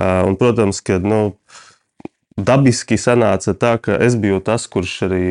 Un, 0.00 0.34
protams, 0.40 0.82
ka 0.82 0.98
nu, 1.02 1.20
dabiski 2.38 2.98
sanāca 3.00 3.54
tā, 3.58 3.74
ka 3.82 3.96
es 4.02 4.14
biju 4.20 4.40
tas, 4.44 4.66
kurš 4.70 4.94
arī 5.08 5.24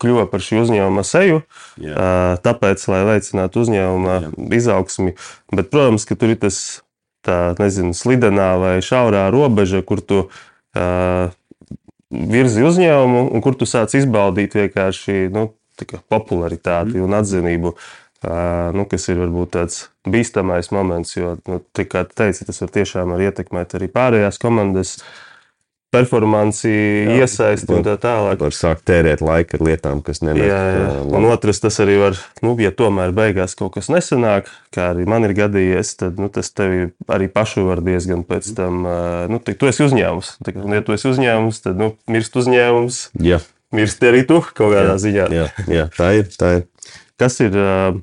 kļuva 0.00 0.26
par 0.30 0.44
šī 0.44 0.60
uzņēmuma 0.64 1.04
seju. 1.06 1.42
Jā. 1.82 1.96
Tāpēc, 2.44 2.84
lai 2.92 3.02
veicinātu 3.10 3.64
uzņēmuma 3.64 4.16
Jā. 4.24 4.30
izaugsmi. 4.58 5.16
Bet, 5.52 5.70
protams, 5.72 6.06
ka 6.08 6.16
tur 6.18 6.32
ir 6.34 6.40
tas 6.42 6.60
tā, 7.26 7.56
nezinu, 7.60 7.92
slidenā 7.96 8.54
vai 8.62 8.76
šaurā 8.84 9.26
robeža, 9.34 9.82
kur 9.86 10.00
tu 10.00 10.24
uh, 10.26 11.34
virzi 12.10 12.64
uzņēmumu 12.66 13.28
un 13.34 13.44
kur 13.44 13.58
tu 13.58 13.68
sāc 13.68 13.94
izbaudīt 13.98 14.56
vienkārši 14.56 15.28
nu, 15.34 15.50
popularitāti 16.08 17.02
un 17.04 17.20
atzinību. 17.20 17.76
Uh, 18.26 18.72
nu, 18.72 18.86
kas 18.88 19.04
ir 19.12 19.20
varbūt 19.20 19.52
tāds 19.58 19.82
bīstamais 20.08 20.72
moments, 20.72 21.12
jo, 21.18 21.34
nu, 21.46 21.60
kā 21.76 22.06
tu 22.08 22.16
teici, 22.16 22.46
tas 22.48 22.62
var 22.64 22.72
tiešām 22.72 23.12
var 23.12 23.22
ietekmēt 23.28 23.76
arī 23.76 23.90
pārējās 23.92 24.40
komandas 24.40 24.94
uh, 24.96 25.10
performanci, 25.96 26.70
jā, 26.70 27.16
iesaisti 27.22 27.72
un 27.74 27.84
tā 27.86 27.96
tālāk. 28.00 28.38
Var 28.44 28.54
sākt 28.54 28.86
tērēt 28.88 29.24
laiku 29.24 29.58
ar 29.58 29.66
lietām, 29.66 30.02
kas 30.06 30.22
jā. 30.22 30.60
Un 31.08 31.28
otrs, 31.30 31.62
tas 31.64 31.80
arī 31.82 31.98
var, 32.02 32.20
nu, 32.44 32.54
ja 32.62 32.72
tomēr 32.76 33.14
beigās 33.16 33.56
kaut 33.58 33.74
kas 33.78 33.90
nesanāk, 33.92 34.50
kā 34.74 34.92
arī 34.92 35.08
man 35.08 35.26
ir 35.26 35.34
gadījies, 35.36 35.96
tad 36.02 36.20
nu, 36.22 36.30
tas 36.32 36.52
tevi 36.54 36.90
arī 37.12 37.30
pašu 37.32 37.66
var 37.66 37.82
diezgan 37.86 38.24
pēc 38.28 38.52
tam, 38.58 38.86
nu, 39.32 39.40
tu, 39.42 39.56
tu 39.56 39.72
esi 39.72 39.86
uzņēmums. 39.88 40.36
Un, 40.54 40.76
ja 40.76 40.84
tu 40.86 40.96
esi 40.96 41.10
uzņēmums, 41.10 41.62
tad, 41.64 41.80
nu, 41.80 41.94
mirst 42.12 42.36
uzņēmums. 42.38 43.02
Jā. 43.24 43.40
Mirst 43.74 44.04
arī 44.06 44.22
tu 44.28 44.40
kaut 44.40 44.70
kādā 44.70 44.92
jā, 44.94 44.98
ziņā. 45.02 45.30
Jā, 45.34 45.46
jā, 45.66 45.88
tā 45.96 46.12
ir. 46.20 46.28
Tā 46.38 46.52
ir. 46.60 46.92
Kas 47.18 47.40
ir 47.42 47.56
uh, 47.56 47.96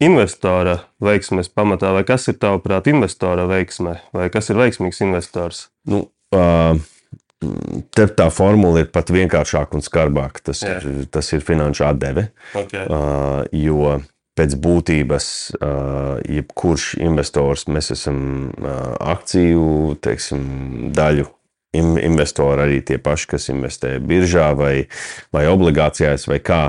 investora 0.00 0.78
veiksmes 1.02 1.50
pamatā, 1.52 1.92
vai 1.96 2.04
kas 2.08 2.28
ir 2.30 2.38
tavuprāt 2.40 2.88
investora 2.92 3.46
veiksme, 3.50 3.98
vai 4.16 4.30
kas 4.32 4.50
ir 4.52 4.60
veiksmīgs 4.60 5.02
investors? 5.04 5.68
Nu, 5.88 6.06
Te 6.30 8.04
tā 8.12 8.26
formula 8.28 8.82
ir 8.82 8.90
pat 8.92 9.10
vienkāršāka 9.14 9.78
un 9.78 9.84
skarbāka. 9.84 10.42
Tas, 10.50 10.60
Jā. 10.64 10.76
ir, 10.84 11.04
tas 11.12 11.30
ir 11.32 11.44
finanšu 11.44 11.86
atdeve. 11.88 12.28
Okay. 12.52 12.84
Uh, 12.84 13.46
jo 13.56 13.96
pēc 14.36 14.56
būtības, 14.60 15.26
uh, 15.56 16.20
jebkurš 16.28 16.92
investors, 17.00 17.66
mēs 17.72 17.90
esam 17.96 18.20
uh, 18.52 18.92
akciju 19.14 19.96
teiksim, 20.04 20.44
daļu 20.96 21.26
investori, 21.80 22.64
arī 22.64 22.78
tie 22.82 22.98
paši, 22.98 23.28
kas 23.30 23.48
investē 23.52 23.94
biržā 24.02 24.50
vai, 24.58 24.74
vai 25.34 25.46
obligācijās, 25.50 26.28
vai 26.30 26.42
kā. 26.44 26.64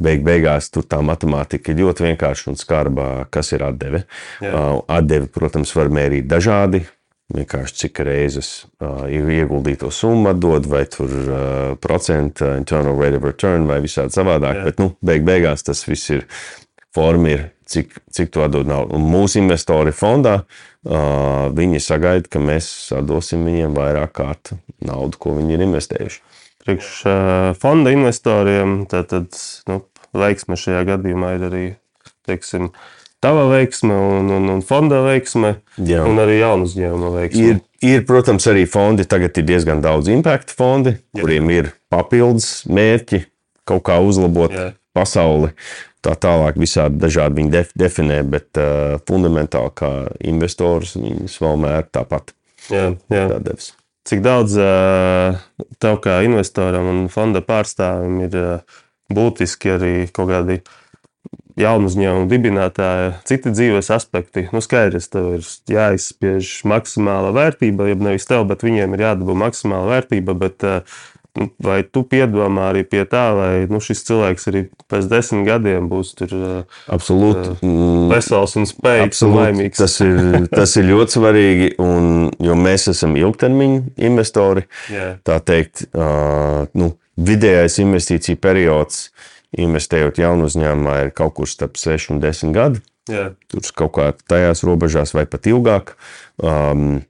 Beig 0.00 0.22
beigās 0.24 0.70
tur 0.72 0.86
tā 0.88 0.96
matemātika 1.04 1.74
ir 1.74 1.82
ļoti 1.82 2.06
vienkārša 2.06 2.46
un 2.48 2.56
skarba, 2.56 3.08
kas 3.28 3.52
ir 3.52 3.66
atdeve. 3.66 4.06
Uh, 4.40 4.80
atdevi, 4.88 5.28
protams, 5.28 5.74
var 5.76 5.92
mērīt 5.92 6.24
dažādi 6.28 6.86
vienkārši 7.34 7.76
cik 7.84 8.00
reizes 8.06 8.50
uh, 8.82 9.06
ieguldīto 9.10 9.90
summu 9.94 10.32
dod, 10.38 10.66
vai 10.70 10.84
tur 10.90 11.10
uh, 11.10 11.44
procentu, 11.80 12.48
internal 12.58 12.98
rate 12.98 13.20
of 13.20 13.26
return, 13.28 13.68
vai 13.70 13.80
visādi 13.84 14.14
savādāk. 14.16 14.60
Jā. 14.60 14.66
Bet, 14.68 14.82
nu, 14.82 14.90
beig 15.04 15.24
beigās 15.26 15.64
tas 15.66 15.84
viss 15.88 16.10
ir 16.14 16.26
forma, 16.94 17.34
ir, 17.34 17.44
cik, 17.70 17.94
cik 18.10 18.32
tu 18.34 18.44
atdod 18.44 18.68
naudu. 18.70 18.98
Un 18.98 19.06
mūsu 19.12 19.40
investori 19.42 19.94
fondā, 19.94 20.40
uh, 20.42 21.48
viņi 21.56 21.82
sagaida, 21.84 22.30
ka 22.30 22.42
mēs 22.42 22.70
atdosim 22.98 23.46
viņiem 23.46 23.76
vairāk 23.78 24.14
kārt 24.20 24.54
naudu, 24.84 25.20
ko 25.22 25.36
viņi 25.38 25.56
ir 25.56 25.66
investējuši. 25.68 26.22
Priekš 26.60 26.94
uh, 27.08 27.50
fonda 27.60 27.94
investoriem 27.94 28.82
tad, 28.90 29.12
tad 29.14 29.38
nu, 29.70 29.84
veiksme 30.16 30.58
šajā 30.58 30.82
gadījumā 30.94 31.36
ir 31.38 31.46
arī, 31.46 31.66
teiksim, 32.28 32.72
uh, 32.74 32.99
tava 33.20 33.46
veiksme 33.50 33.94
un, 33.94 34.30
un, 34.32 34.48
un 34.54 34.62
fonda 34.64 35.02
veiksme, 35.04 35.54
Jā. 35.76 36.04
un 36.08 36.20
arī 36.22 36.40
jaunu 36.40 36.66
uzņēmuma 36.68 37.10
veiksme. 37.18 37.44
Ir, 37.44 37.60
ir, 37.84 38.04
protams, 38.08 38.48
arī 38.50 38.64
fondi. 38.68 39.06
Tagad 39.08 39.36
ir 39.40 39.46
diezgan 39.48 39.84
daudz 39.84 40.10
impact 40.12 40.54
fondi, 40.56 40.96
Jā. 41.12 41.22
kuriem 41.22 41.52
ir 41.52 41.70
papildus 41.92 42.64
mērķi 42.70 43.24
kaut 43.68 43.84
kā 43.86 44.00
uzlabot 44.02 44.54
Jā. 44.56 44.70
pasauli. 44.96 45.52
Tā 46.00 46.14
tālāk 46.16 46.56
visādi 46.56 46.96
dažādi 46.96 47.42
viņi 47.42 47.52
def, 47.52 47.74
definē, 47.76 48.22
bet 48.24 48.56
uh, 48.56 48.96
fundamentāli 49.08 49.74
kā 49.76 49.90
investors 50.24 50.96
viņus 50.96 51.36
vēl 51.42 51.60
mēr 51.60 51.90
tāpat. 51.92 52.32
Jā, 52.72 52.86
jā. 53.12 53.26
Tādēļ. 53.34 53.66
Cik 54.08 54.22
daudz 54.24 54.56
uh, 54.56 55.36
tev 55.76 56.00
kā 56.00 56.22
investoram 56.24 56.88
un 56.88 57.02
fonda 57.12 57.44
pārstāvim 57.44 58.16
ir 58.24 58.38
uh, 58.40 58.78
būtiski 59.12 59.74
arī 59.76 59.92
kaut 60.08 60.32
kādi 60.32 60.62
uh, 60.62 60.79
jaunu 61.60 61.90
uzņēmumu 61.90 62.28
dibinātāja, 62.30 63.14
citi 63.28 63.52
dzīves 63.54 63.92
aspekti. 63.94 64.48
Nu, 64.54 64.62
skaidrs, 64.64 65.10
tev 65.12 65.30
ir 65.38 65.46
jāizspiež 65.70 66.52
maksimāla 66.70 67.32
vērtība, 67.36 67.90
ja 67.92 68.00
nevis 68.00 68.28
tev, 68.28 68.46
bet 68.50 68.66
viņiem 68.66 68.96
ir 68.96 69.06
jādabū 69.08 69.38
maksimāla 69.44 69.96
vērtība. 69.96 70.36
Bet, 70.40 70.66
uh, 70.66 71.00
Nu, 71.38 71.46
vai 71.62 71.84
tu 71.86 72.02
piedomā 72.02 72.72
arī 72.72 72.80
pie 72.90 73.04
tā, 73.06 73.28
lai 73.38 73.52
nu, 73.70 73.78
šis 73.78 74.02
cilvēks 74.08 74.48
arī 74.50 74.64
pēc 74.90 75.06
desmit 75.12 75.46
gadiem 75.46 75.86
būs 75.90 76.10
tur 76.18 76.32
Absolūti. 76.90 77.52
uh, 77.54 78.08
vesels 78.10 78.56
un 78.58 78.66
spējīgs 78.66 79.22
un 79.26 79.36
laimīgs? 79.36 79.78
Tas 79.78 79.94
ir, 80.02 80.48
tas 80.50 80.74
ir 80.80 80.88
ļoti 80.88 81.16
svarīgi, 81.16 81.68
un, 81.84 82.32
jo 82.42 82.56
mēs 82.58 82.88
esam 82.90 83.14
ilgtermiņa 83.20 83.94
investori. 84.10 84.66
Jā. 84.90 85.12
Tā 85.26 85.38
teikt, 85.46 85.86
uh, 85.94 86.66
nu, 86.74 86.96
vidējais 87.30 87.78
investīcija 87.84 88.40
periods, 88.42 89.12
investējot 89.58 90.20
jaunu 90.22 90.46
uzņēmumā, 90.50 90.96
ir 91.06 91.12
kaut 91.16 91.36
kur 91.38 91.50
starp 91.50 91.78
6 91.80 92.14
un 92.14 92.22
10 92.22 92.54
gadi. 92.54 92.82
Jā. 93.10 93.30
Tur 93.50 93.64
kaut 93.74 93.94
kā 93.96 94.10
tajās 94.30 94.62
robežās, 94.66 95.14
vai 95.16 95.26
pat 95.26 95.48
ilgāk. 95.50 95.96
Um, 96.38 97.00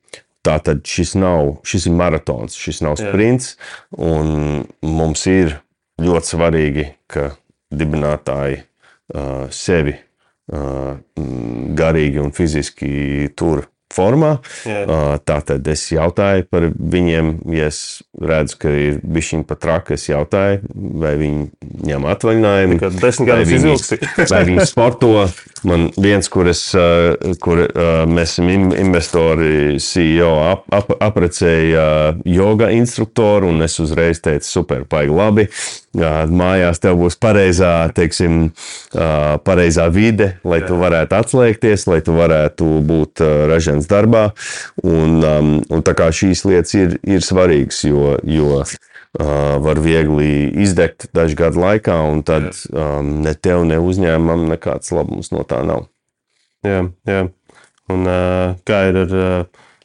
Tā 0.41 0.57
tad 0.65 0.87
šis 0.89 1.13
nav, 1.21 1.59
šis 1.69 1.91
ir 1.91 1.97
maratons, 1.99 2.57
šis 2.57 2.81
nav 2.85 2.97
sprints. 2.97 3.57
un 3.93 4.65
Mums 4.81 5.27
ir 5.29 5.59
ļoti 6.01 6.33
svarīgi, 6.33 6.85
ka 7.13 7.35
dibinātāji 7.69 8.63
uh, 8.63 9.51
sevi 9.53 9.93
uh, 9.93 10.97
garīgi 11.77 12.23
un 12.23 12.33
fiziski 12.33 13.29
tur 13.37 13.67
formā. 13.95 14.37
Uh, 14.67 15.17
Tātad 15.27 15.67
es 15.71 15.83
jautāju 15.93 16.47
par 16.51 16.69
viņiem, 16.75 17.33
ja 17.57 17.69
es 17.71 17.81
redzu, 18.21 18.59
ka 18.63 18.73
ir 18.73 19.01
bijis 19.03 19.33
viņa 19.35 19.47
pat 19.49 19.61
traki. 19.65 19.97
Es 19.99 20.07
jautāju, 20.11 20.63
vai 21.03 21.15
viņi 21.21 21.47
ņem 21.91 22.07
atvaļinājumu. 22.15 22.79
Kad 22.83 22.99
desmit 23.03 23.31
gadus 23.31 23.55
izvilksi. 23.59 24.01
Vai 24.33 24.43
viņi 24.49 24.67
sporto? 24.69 25.11
Man 25.67 25.89
viens, 26.01 26.29
kur, 26.33 26.49
es, 26.51 26.63
uh, 26.79 27.15
kur 27.43 27.65
mēs 28.11 28.37
esam 28.37 28.49
in- 28.53 28.75
investori, 28.79 29.77
CEO, 29.83 30.31
ap, 30.53 30.67
ap, 30.77 30.95
aprecēja 31.03 31.87
joga 32.29 32.71
instruktoru, 32.75 33.51
un 33.51 33.67
es 33.67 33.79
uzreiz 33.83 34.23
teicu, 34.25 34.47
super, 34.47 34.87
paigi 34.89 35.15
labi. 35.15 35.47
Mājās 35.91 36.79
tev 36.79 37.01
būs 37.01 37.17
pareizā, 37.19 37.91
teiksim, 37.95 38.53
pareizā 39.43 39.89
vide, 39.91 40.37
lai 40.47 40.61
tu 40.63 40.77
varētu 40.79 41.17
atslēgties, 41.19 41.87
lai 41.91 41.99
tu 42.07 42.15
varētu 42.15 42.69
būt 42.87 43.23
ražants 43.51 43.89
darbā. 43.91 44.29
Un, 44.87 45.19
un 45.67 45.83
tā 45.83 45.97
kā 45.99 46.13
šīs 46.15 46.45
lietas 46.47 46.77
ir, 46.79 46.95
ir 47.03 47.27
svarīgas, 47.27 47.83
jo, 47.89 48.15
jo 48.23 48.63
var 49.67 49.81
viegli 49.83 50.47
izdegt 50.63 51.09
dažu 51.17 51.35
gadu 51.41 51.65
laikā, 51.65 51.97
un 52.07 52.23
tad 52.23 52.53
um, 52.71 53.17
ne 53.25 53.35
tev, 53.35 53.65
ne 53.67 53.81
uzņēmumam 53.83 54.47
nekāds 54.53 54.93
labums 54.95 55.33
no 55.35 55.43
tā 55.43 55.65
nav. 55.67 55.89
Jā, 56.63 56.85
jā. 57.09 57.25
Un, 57.91 58.07
kā 58.63 58.85
ir 58.93 59.01
ar 59.03 59.17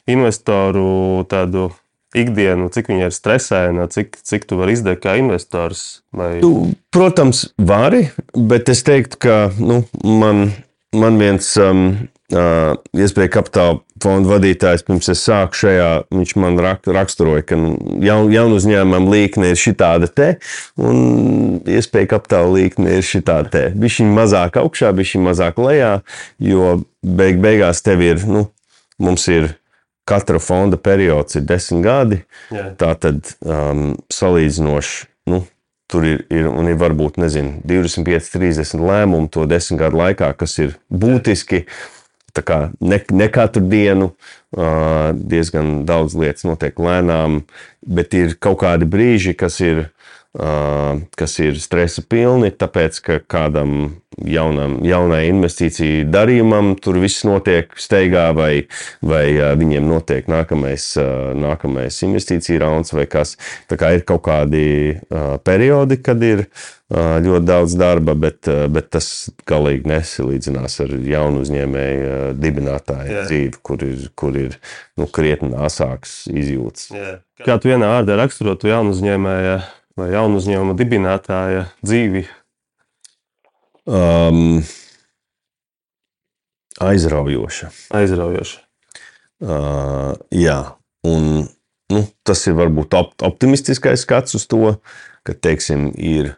investoru 0.06 1.24
tādu 1.26 1.72
ikdienu, 2.16 2.70
cik 2.72 2.90
viņi 2.90 3.08
ir 3.08 3.14
stresēni, 3.14 3.86
cik, 3.92 4.18
cik 4.26 4.48
tu 4.48 4.58
vari 4.60 4.76
izdegt 4.76 5.04
kā 5.04 5.16
investors? 5.20 6.02
Vai... 6.16 6.36
Tu, 6.42 6.52
protams, 6.94 7.46
vari, 7.58 8.06
bet 8.34 8.70
es 8.72 8.84
teiktu, 8.86 9.20
ka 9.26 9.38
nu, 9.60 9.82
man, 10.04 10.48
man 10.96 11.18
viens 11.20 11.52
um, 11.60 11.88
uh, 12.32 12.72
iespēja 12.96 13.32
kapitāla 13.36 13.80
fonda 14.02 14.30
vadītājs, 14.34 14.84
pirms 14.86 15.10
es 15.12 15.22
sāku 15.26 15.60
šajā, 15.60 15.90
viņš 16.14 16.34
man 16.42 16.58
rak, 16.62 16.88
raksturoja, 16.96 17.44
ka 17.48 17.58
nu, 17.60 17.74
jaun, 18.04 18.30
jaunu 18.34 18.58
uzņēmumu 18.60 19.12
līkne 19.12 19.52
ir 19.52 19.60
šitāda 19.60 20.10
te, 20.10 20.30
un 20.80 21.60
iespēja 21.62 22.14
kapitāla 22.16 22.52
līkne 22.56 22.98
ir 22.98 23.06
šitāda 23.06 23.52
te. 23.52 23.64
Viņš 23.76 24.00
ir 24.04 24.10
mazāk 24.16 24.58
augšā, 24.62 24.92
ir 24.96 25.24
mazāk 25.24 25.60
lejā, 25.62 25.92
jo 26.42 26.80
beig, 27.02 27.40
beigās 27.44 27.84
tev 27.86 28.04
ir, 28.04 28.24
nu, 28.28 28.48
mums 29.02 29.28
ir 29.32 29.54
katra 30.06 30.38
fonda 30.38 30.78
periods 30.78 31.38
ir 31.38 31.44
desmit 31.48 31.84
gadi. 31.84 32.22
Jā. 32.54 32.70
Tā 32.78 32.92
tad 33.02 33.34
um, 33.42 33.92
salīdzinoši, 34.12 35.08
nu, 35.32 35.42
tur 35.90 36.06
ir, 36.06 36.22
ir, 36.32 36.48
un 36.50 36.70
ir 36.70 36.78
varbūt, 36.80 37.18
nezinu, 37.22 37.60
25, 37.66 38.30
30 38.36 38.86
lēmumu 38.86 39.30
to 39.32 39.46
desmit 39.50 39.82
gadu 39.82 40.00
laikā, 40.02 40.32
kas 40.38 40.58
ir 40.62 40.78
būtiski. 40.90 41.64
Tā 42.36 42.44
kā 42.44 42.58
ne, 42.84 43.00
ne 43.16 43.26
katru 43.32 43.62
dienu 43.64 44.10
uh, 44.12 45.10
diezgan 45.16 45.86
daudz 45.88 46.14
lietas 46.20 46.44
notiek 46.44 46.76
lēnām, 46.76 47.40
bet 47.80 48.12
ir 48.14 48.36
kaut 48.36 48.60
kādi 48.60 48.88
brīži, 48.92 49.32
kas 49.38 49.56
ir, 49.64 49.86
kas 50.36 51.38
ir 51.40 51.56
stresa 51.60 52.02
pilni, 52.04 52.50
tāpēc 52.52 52.98
ka 53.04 53.16
kādam 53.24 53.96
jaunam, 54.16 54.78
jaunai 54.84 55.26
investīciju 55.30 56.06
darījumam 56.12 56.74
tur 56.80 56.98
viss 57.00 57.24
notiek 57.28 57.72
steigā, 57.80 58.28
vai, 58.36 58.66
vai 59.04 59.24
viņiem 59.56 59.86
notiek 59.88 60.28
nākamais, 60.28 60.90
nākamais 61.40 62.00
investīciju 62.06 62.60
rauns, 62.62 62.92
vai 62.96 63.06
kas. 63.10 63.36
Tā 63.70 63.78
kā 63.80 63.94
ir 63.96 64.04
kaut 64.08 64.26
kādi 64.28 64.66
periodi, 65.44 66.00
kad 66.04 66.22
ir 66.24 66.46
ļoti 66.86 67.44
daudz 67.48 67.74
darba, 67.80 68.14
bet, 68.14 68.46
bet 68.72 68.92
tas 68.94 69.30
galīgi 69.48 69.88
nesalīdzinās 69.90 70.78
ar 70.84 70.92
jaunu 71.00 71.42
uzņēmēju 71.42 72.36
dibinātāju 72.38 73.16
Jā. 73.16 73.24
dzīvi, 73.26 73.62
kur 73.66 73.82
ir, 73.88 74.04
kur 74.14 74.36
ir 74.38 74.60
nu, 75.00 75.08
krietni 75.08 75.56
asāks 75.66 76.26
izjūtas. 76.30 76.92
Jā. 76.94 77.16
Kā 77.42 77.58
tu 77.60 77.72
vienā 77.72 77.90
vārdā 77.90 78.20
raksturotu 78.20 78.70
jaunu 78.70 78.94
uzņēmēju 78.94 79.58
vai 79.96 80.10
jaunu 80.12 80.40
uzņēmuma 80.40 80.76
dibinātāja 80.78 81.66
dzīvi? 81.84 82.26
Um, 83.86 84.60
aizraujoša. 86.82 87.70
Aizraujoši. 87.96 88.62
Uh, 89.36 90.16
jā, 90.32 90.58
un 91.06 91.46
nu, 91.92 92.02
tas 92.26 92.46
ir 92.48 92.56
varbūt 92.58 92.96
op 92.96 93.12
optimistiskais 93.26 94.04
skats 94.06 94.36
uz 94.38 94.46
to, 94.50 94.76
ka 95.26 95.36
teiksim, 95.36 95.90
ir, 95.94 96.34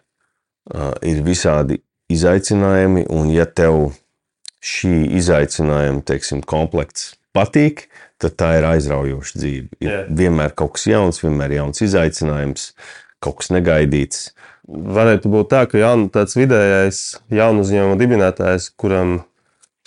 uh, 0.74 0.94
ir 1.06 1.22
visādi 1.26 1.80
izaicinājumi, 2.12 3.06
un 3.14 3.30
ja 3.32 3.46
tev 3.46 3.92
šī 4.64 5.06
izaicinājuma 5.20 6.02
teiksim, 6.08 6.42
komplekts 6.42 7.12
patīk, 7.36 7.86
tad 8.18 8.34
tā 8.40 8.54
ir 8.58 8.66
aizraujoša 8.66 9.38
dzīve. 9.38 9.78
Ir 9.84 9.92
Jā. 9.92 10.00
vienmēr 10.20 10.54
kaut 10.58 10.76
kas 10.76 10.88
jauns, 10.90 11.22
vienmēr 11.22 11.54
jauns 11.60 11.84
izaicinājums, 11.86 12.72
kaut 13.24 13.40
kas 13.40 13.52
negaidīts. 13.54 14.32
Varētu 14.68 15.30
būt 15.32 15.50
tā, 15.52 15.64
ka 15.70 15.80
jaun, 15.80 16.08
tāds 16.12 16.36
vidējais 16.36 17.00
jaunu 17.32 17.64
uzņēmuma 17.64 17.96
dibinātājs, 18.00 18.70
kuram 18.76 19.22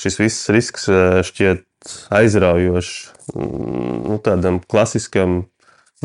šis 0.01 0.17
viss 0.23 0.49
risks 0.53 0.89
eh, 0.89 1.21
šķiet 1.25 1.67
aizraujošs, 2.13 2.95
mm, 3.35 3.95
nu, 4.09 4.17
tādam 4.25 4.59
klasiskam, 4.69 5.43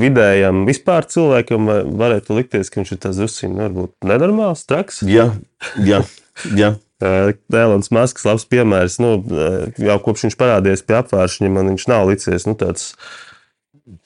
vidējam, 0.01 0.65
vispār 0.69 1.09
cilvēkam, 1.09 1.71
varētu 1.97 2.37
likties, 2.37 2.71
ka 2.73 2.83
viņš 2.83 2.93
ir 2.93 3.01
tāds 3.05 3.21
drusku 3.21 3.53
varbūt 3.57 3.95
nenormāls, 4.05 4.67
traks. 4.69 5.03
Jā, 5.09 5.31
jā, 5.81 6.03
jā. 6.57 6.75
Dēlons 7.53 7.91
Masks, 7.93 8.25
labs 8.25 8.47
piemērs. 8.49 8.95
Nu, 9.05 9.19
eh, 9.21 9.67
jau 9.85 9.99
kopš 10.05 10.27
viņš 10.27 10.37
parādījās 10.41 10.85
pie 10.87 10.97
apgājuma, 11.01 11.53
man 11.59 11.75
viņš 11.75 11.89
nav 11.93 12.09
licies 12.09 12.47
nu, 12.49 12.55
tāds 12.57 12.95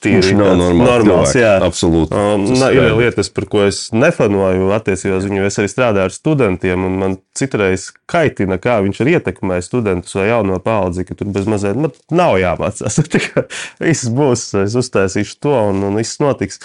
tīri 0.03 0.35
nav 0.37 0.53
normāls. 0.59 0.89
normāls 0.91 1.33
jā. 1.37 1.55
Absolūti. 1.65 2.13
Um, 2.13 2.45
Tas 2.51 2.59
na, 2.61 2.69
ir 2.69 2.83
skaidrs. 2.83 2.97
lietas, 2.99 3.31
par 3.33 3.47
ko 3.49 3.63
es 3.65 3.79
nefanoju 3.95 4.69
attiecībā 4.77 5.17
uz 5.17 5.25
viņu. 5.25 5.47
Es 5.49 5.57
arī 5.61 5.71
strādāju 5.71 6.09
ar 6.09 6.15
studentiem, 6.15 6.85
un 6.85 6.99
man 7.01 7.17
citreiz 7.37 7.87
kaitina, 8.11 8.59
kā 8.61 8.77
viņš 8.85 9.01
ir 9.01 9.11
ietekmējis 9.15 9.69
studentus 9.71 10.17
vai 10.19 10.29
jauno 10.29 10.61
paudzi, 10.63 11.05
ka 11.07 11.17
tur 11.17 11.31
bez 11.33 11.49
mazliet 11.49 11.81
nu, 11.81 11.91
nav 12.13 12.37
jāmācās. 12.41 13.01
Kā 13.31 13.45
Viss 13.81 14.09
būs, 14.13 14.47
es 14.61 14.77
uztaisīšu 14.77 15.37
to, 15.41 15.57
un, 15.71 15.81
un 15.89 15.97
viss 15.99 16.21
notiks. 16.21 16.61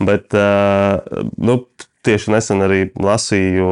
Bet 0.00 0.32
uh, 0.38 1.02
nu, 1.42 1.58
tieši 2.06 2.32
nesen 2.32 2.64
arī 2.64 2.84
lasīju 2.96 3.66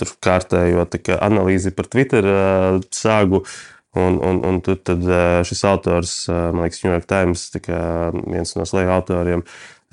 tur 0.00 0.16
kārtējo 0.24 0.86
analīzi 1.20 1.74
par 1.76 1.92
Twitter 1.92 2.26
uh, 2.26 2.80
sāgu. 2.94 3.44
Un, 3.94 4.18
un, 4.18 4.40
un 4.42 4.58
tur 4.64 4.80
tad, 4.82 5.04
uh, 5.06 5.40
šis 5.46 5.62
autors, 5.70 6.16
uh, 6.26 6.50
man 6.50 6.66
liekas, 6.66 6.82
New 6.82 6.90
York 6.90 7.06
Times, 7.10 7.46
kā 7.62 7.80
viens 8.26 8.56
no 8.58 8.66
slēgta 8.66 8.96
autoriem, 8.98 9.44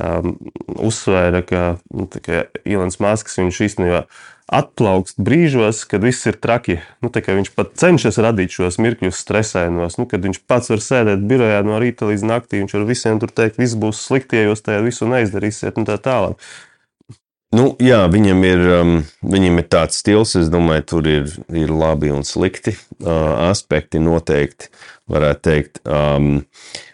um, 0.01 0.35
uzsvēra, 0.81 1.43
ka, 1.45 1.63
nu, 1.93 2.07
tā 2.09 2.21
kā 2.25 2.43
Ilons 2.65 2.97
Masks 3.03 3.37
viņš 3.37 3.59
īstenībā 3.67 4.05
atplaukst 4.51 5.21
brīžos, 5.23 5.85
kad 5.87 6.03
viss 6.03 6.27
ir 6.27 6.35
traki. 6.43 6.81
Nu, 7.03 7.11
viņš 7.13 7.53
pat 7.55 7.71
cenšas 7.79 8.19
radīt 8.21 8.51
šos 8.51 8.81
mirkļus 8.83 9.21
stresainos, 9.23 9.95
nu, 9.99 10.07
kad 10.11 10.25
viņš 10.25 10.41
pats 10.49 10.73
var 10.73 10.83
sēdēt 10.83 11.23
birojā 11.29 11.61
no 11.63 11.79
rīta 11.79 12.09
līdz 12.09 12.25
naktī. 12.27 12.59
Viņš 12.59 12.75
var 12.75 12.89
visiem 12.89 13.21
tur 13.21 13.31
teikt, 13.31 13.61
viss 13.61 13.79
būs 13.79 14.03
slikti, 14.09 14.41
ja 14.41 14.49
jūs 14.49 14.65
tajā 14.65 14.83
visu 14.83 15.07
neizdarīsiet, 15.07 15.79
un 15.79 15.87
tā 15.87 15.95
tālāk. 16.03 16.51
Nu, 17.51 17.73
jā, 17.83 17.99
viņam 18.07 18.43
ir, 18.47 18.61
um, 18.77 18.91
viņam 19.27 19.59
ir 19.59 19.65
tāds 19.73 19.97
stils, 19.99 20.37
es 20.39 20.47
domāju, 20.51 20.85
tur 20.87 21.07
ir, 21.11 21.25
ir 21.51 21.73
labi 21.75 22.11
un 22.15 22.23
slikti 22.23 22.71
uh, 22.77 23.49
aspekti 23.49 23.99
noteikti, 23.99 24.69
varētu 25.11 25.43
teikt. 25.49 25.81
Um, 25.83 26.45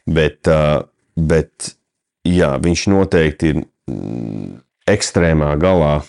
bet, 0.10 0.50
uh, 0.50 0.88
bet 1.14 1.76
jā, 2.26 2.56
viņš 2.64 2.88
noteikti 2.90 3.52
ir 3.54 3.60
mm, 3.62 4.58
ekstrēmā 4.90 5.52
galā 5.62 6.00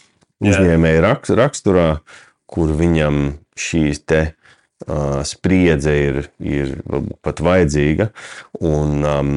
uzņēmēja 0.41 1.05
rak- 1.05 1.31
raksturā, 1.43 1.89
kur 2.49 2.73
viņam 2.79 3.35
šīs 3.59 4.01
te 4.09 4.23
uh, 4.31 5.21
spriedze 5.29 5.93
ir, 5.93 6.23
ir 6.41 6.73
pat 7.21 7.45
vajadzīga. 7.45 8.09
Un, 8.65 8.97
um, 9.05 9.35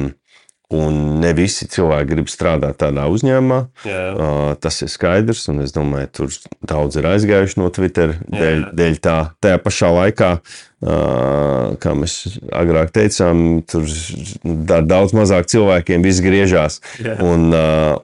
un 0.72 0.98
ne 1.22 1.32
visi 1.36 1.68
cilvēki 1.70 2.10
grib 2.14 2.30
strādāt 2.32 2.80
tādā 2.82 3.06
uzņēmumā. 3.12 3.60
Jā. 3.88 4.02
Uh, 4.12 4.42
tas 4.62 4.80
ir 4.84 4.90
skaidrs, 4.92 5.44
un 5.52 5.62
es 5.64 5.74
domāju, 5.74 6.10
tur 6.18 6.34
daudz 6.68 6.98
ir 7.00 7.08
aizgājuši 7.12 7.60
no 7.60 7.70
Twitter 7.74 8.16
dēļ, 8.32 8.68
dēļ 8.76 9.00
tā. 9.04 9.16
Tajā 9.42 9.60
pašā 9.62 9.92
laikā, 9.92 10.32
kā 10.82 11.92
mēs 11.94 12.40
agrāk 12.50 12.90
teicām, 12.90 13.62
tur 13.70 13.86
ar 14.74 14.86
daudz 14.88 15.12
mazāk 15.14 15.46
cilvēkiem 15.52 16.02
viss 16.02 16.22
griežās. 16.24 16.80
Jā. 16.98 17.14
Un, 17.22 17.54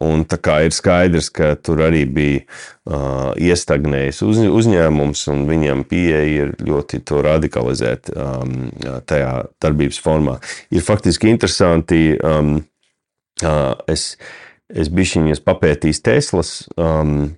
un 0.04 0.22
tā 0.28 0.38
kā 0.38 0.60
ir 0.66 0.74
skaidrs, 0.76 1.30
ka 1.34 1.56
tur 1.58 1.82
arī 1.88 2.04
bija 2.06 2.44
uh, 2.44 3.32
iestagnējis 3.34 4.22
uz, 4.26 4.42
uzņēmums, 4.60 5.24
un 5.32 5.42
viņam 5.50 5.82
pieeja 5.90 6.22
ir 6.30 6.54
ļoti 6.62 7.02
to 7.08 7.22
radikalizēt 7.26 8.12
um, 8.14 8.68
tajā 9.10 9.32
darbības 9.62 9.98
formā. 10.04 10.38
Ir 10.70 10.86
faktiski 10.86 11.32
interesanti. 11.32 12.02
Um, 12.22 12.60
uh, 13.42 13.74
es, 13.90 14.12
es 14.70 14.92
biju 14.92 15.24
viņas 15.26 15.42
papētījis 15.42 16.04
Teslas 16.06 16.52
um, 16.78 17.32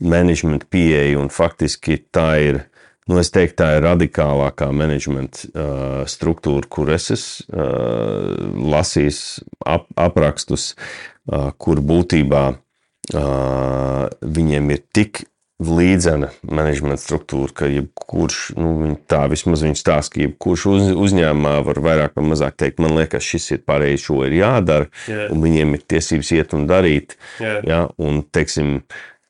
menedžmenta 0.00 0.64
pieeja, 0.70 1.18
un 1.20 1.28
faktiski 1.28 2.00
tā 2.08 2.30
ir. 2.40 2.64
Nu, 3.08 3.16
es 3.18 3.32
teiktu, 3.32 3.56
tā 3.62 3.70
ir 3.78 3.84
radikālākā 3.86 4.68
menedžmenta 4.76 5.48
uh, 5.48 6.02
struktūra, 6.10 6.68
kur 6.70 6.92
es 6.94 7.08
esmu 7.14 7.56
uh, 7.56 8.60
lasījis 8.74 9.20
ap, 9.66 9.88
aprakstus, 9.98 10.74
uh, 10.76 11.50
kur 11.58 11.80
būtībā 11.82 12.44
uh, 12.52 14.04
viņiem 14.20 14.72
ir 14.76 14.84
tik 14.94 15.24
līdzena 15.60 16.30
menedžmenta 16.46 17.02
struktūra, 17.02 17.52
ka 17.52 17.68
jebkurš, 17.68 18.38
nu, 18.56 18.94
tā 19.10 19.24
vismaz 19.32 19.64
viņš 19.66 19.82
stāsta, 19.82 20.14
ka 20.14 20.22
jebkurš 20.24 20.66
uz, 20.70 20.88
uzņēmumā 21.08 21.54
var 21.66 21.80
vairāk 21.84 22.16
vai 22.16 22.24
mazāk 22.30 22.56
teikt, 22.60 22.80
man 22.80 22.96
liekas, 22.96 23.26
šis 23.26 23.50
ir 23.56 23.64
pareizi, 23.68 24.06
šo 24.06 24.22
ir 24.28 24.38
jādara, 24.38 24.88
Jā. 25.10 25.28
un 25.34 25.44
viņiem 25.44 25.76
ir 25.76 25.84
tiesības 25.92 26.32
iet 26.38 26.54
un 26.56 26.64
darīt. 26.70 27.16
Jā. 27.42 27.58
Ja, 27.68 27.80
un, 28.00 28.22
teiksim, 28.32 28.78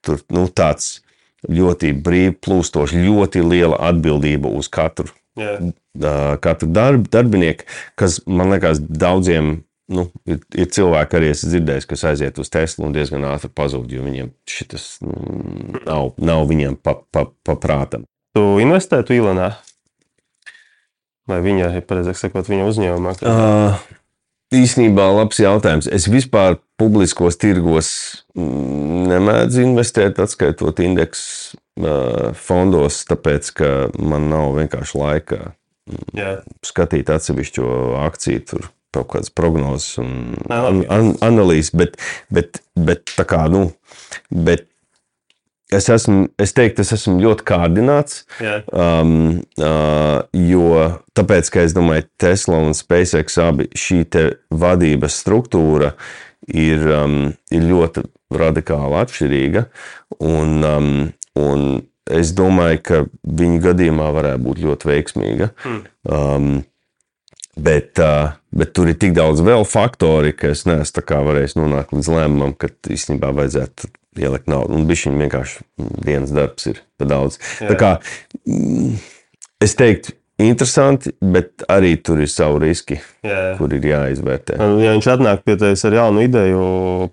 tur 0.07 0.23
nu, 0.31 0.47
tāds 0.55 1.01
ļoti 1.49 1.95
brīvi 2.05 2.35
plūstošs, 2.43 2.97
ļoti 2.97 3.43
liela 3.47 3.79
atbildība 3.91 4.51
uz 4.53 4.69
katru, 4.73 5.09
Jā. 5.39 5.57
katru 6.43 6.69
darb, 6.69 7.07
darbinieku, 7.13 7.67
kas 7.99 8.21
man 8.27 8.53
liekas 8.53 8.83
daudziem 8.83 9.61
nu, 9.91 10.07
ir, 10.29 10.41
ir 10.55 10.69
cilvēki, 10.71 11.19
arī 11.19 11.33
es 11.35 11.43
dzirdēju, 11.47 11.87
kas 11.91 12.05
aiziet 12.13 12.39
uz 12.41 12.51
Teslu 12.53 12.87
un 12.87 12.95
diezgan 12.95 13.27
ātri 13.31 13.51
pazūd, 13.53 13.91
jo 13.91 14.05
viņiem 14.07 14.31
šis 14.49 15.01
nu, 15.07 15.17
nav, 15.87 16.13
nav 16.21 16.45
viņiem 16.51 16.79
pa, 16.79 16.97
pa, 17.11 17.27
pa 17.47 17.57
prātam. 17.61 18.07
Tu 18.37 18.45
investētu 18.63 19.17
Ilanā? 19.17 19.53
Vai 21.31 21.41
viņa, 21.45 21.73
pareizāk 21.87 22.19
sakot, 22.19 22.47
viņa 22.51 22.67
uzņēmumā? 22.71 23.17
Uh, 23.23 23.81
īsnībā 24.55 25.07
labs 25.15 25.39
jautājums. 25.43 25.89
Es 25.91 26.09
vispār 26.11 26.59
publiskos 26.81 27.39
tirgos 27.41 27.91
mm, 28.35 29.07
nemēdzu 29.11 29.65
investēt, 29.67 30.21
atskaitot 30.23 30.81
indeksu 30.85 31.59
uh, 31.83 32.31
fondos, 32.39 33.03
tāpēc 33.11 33.53
ka 33.61 33.71
man 34.01 34.31
nav 34.33 34.55
vienkārši 34.59 35.01
laika 35.01 35.41
Jā. 36.17 36.39
skatīt 36.67 37.11
atsevišķo 37.13 37.71
akciju. 38.07 38.45
Tur 38.49 38.71
kaut 38.95 39.13
kādas 39.13 39.31
prognozes 39.31 40.01
un 40.03 40.35
an, 40.51 40.83
an, 40.91 41.13
analīzes, 41.23 41.71
bet, 41.79 41.95
bet, 42.35 42.59
bet 42.75 43.13
tā 43.15 43.27
kā, 43.29 43.45
nu, 43.53 43.69
bet 44.31 44.67
es 45.71 45.87
esmu, 45.93 46.25
es 46.41 46.55
teiktu, 46.57 46.83
es 46.83 46.91
esmu 46.97 47.21
ļoti 47.23 47.47
kārdināts. 47.47 48.25
Jā. 48.43 48.61
Um, 48.75 49.45
uh, 49.63 50.19
jo 50.35 50.89
tāpēc, 51.17 51.53
ka 51.55 51.63
es 51.69 51.77
domāju, 51.77 52.09
Tesla 52.21 52.59
un 52.65 52.75
SpaceX 52.77 53.39
abi 53.43 53.69
šī 53.79 54.01
te 54.11 54.25
vadības 54.51 55.21
struktūra 55.23 55.95
ir, 56.49 56.87
um, 56.95 57.21
ir 57.53 57.69
ļoti 57.69 58.05
radikāli 58.41 58.99
atšķirīga. 59.03 59.67
Un, 60.25 60.59
um, 60.65 60.91
un 61.41 61.69
es 62.11 62.33
domāju, 62.37 62.83
ka 62.87 63.05
viņu 63.25 63.63
gadījumā 63.69 64.11
varētu 64.17 64.47
būt 64.49 64.65
ļoti 64.67 64.93
veiksmīga. 64.95 65.55
Um, 66.09 66.61
Bet, 67.61 67.99
uh, 67.99 68.39
bet 68.55 68.71
tur 68.73 68.89
ir 68.89 68.97
tik 68.97 69.11
daudz 69.13 69.43
vēl 69.45 69.65
faktori, 69.69 70.31
ka 70.39 70.53
es 70.55 70.63
neesmu 70.69 71.03
varējis 71.27 71.57
nonākt 71.59 71.91
līdz 71.93 72.09
lēmumam, 72.15 72.55
ka 72.57 72.71
īstenībā 72.89 73.33
vajadzētu 73.37 73.91
ielikt 74.23 74.49
naudu. 74.51 74.79
Un 74.79 74.87
viņš 74.89 75.03
vienkārši 75.19 75.67
dienas 76.07 76.33
darbs 76.35 76.71
ir 76.71 76.81
pa 76.99 77.09
daudz. 77.11 77.41
Tā 77.59 77.77
kā, 77.79 77.91
mm, 78.47 78.95
es 79.67 79.77
teiktu, 79.79 80.15
interesanti, 80.49 81.13
bet 81.21 81.65
arī 81.71 81.95
tur 82.05 82.21
ir 82.23 82.31
savi 82.31 82.63
riski, 82.65 82.99
Jā. 83.27 83.57
kur 83.59 83.73
ir 83.77 83.85
jāizvērtē. 83.91 84.57
Ja 84.83 84.95
viņš 84.95 85.09
atnāk 85.15 85.45
pie 85.47 85.57
tevis 85.61 85.85
ar 85.89 85.97
jaunu 85.99 86.25
ideju, 86.25 86.65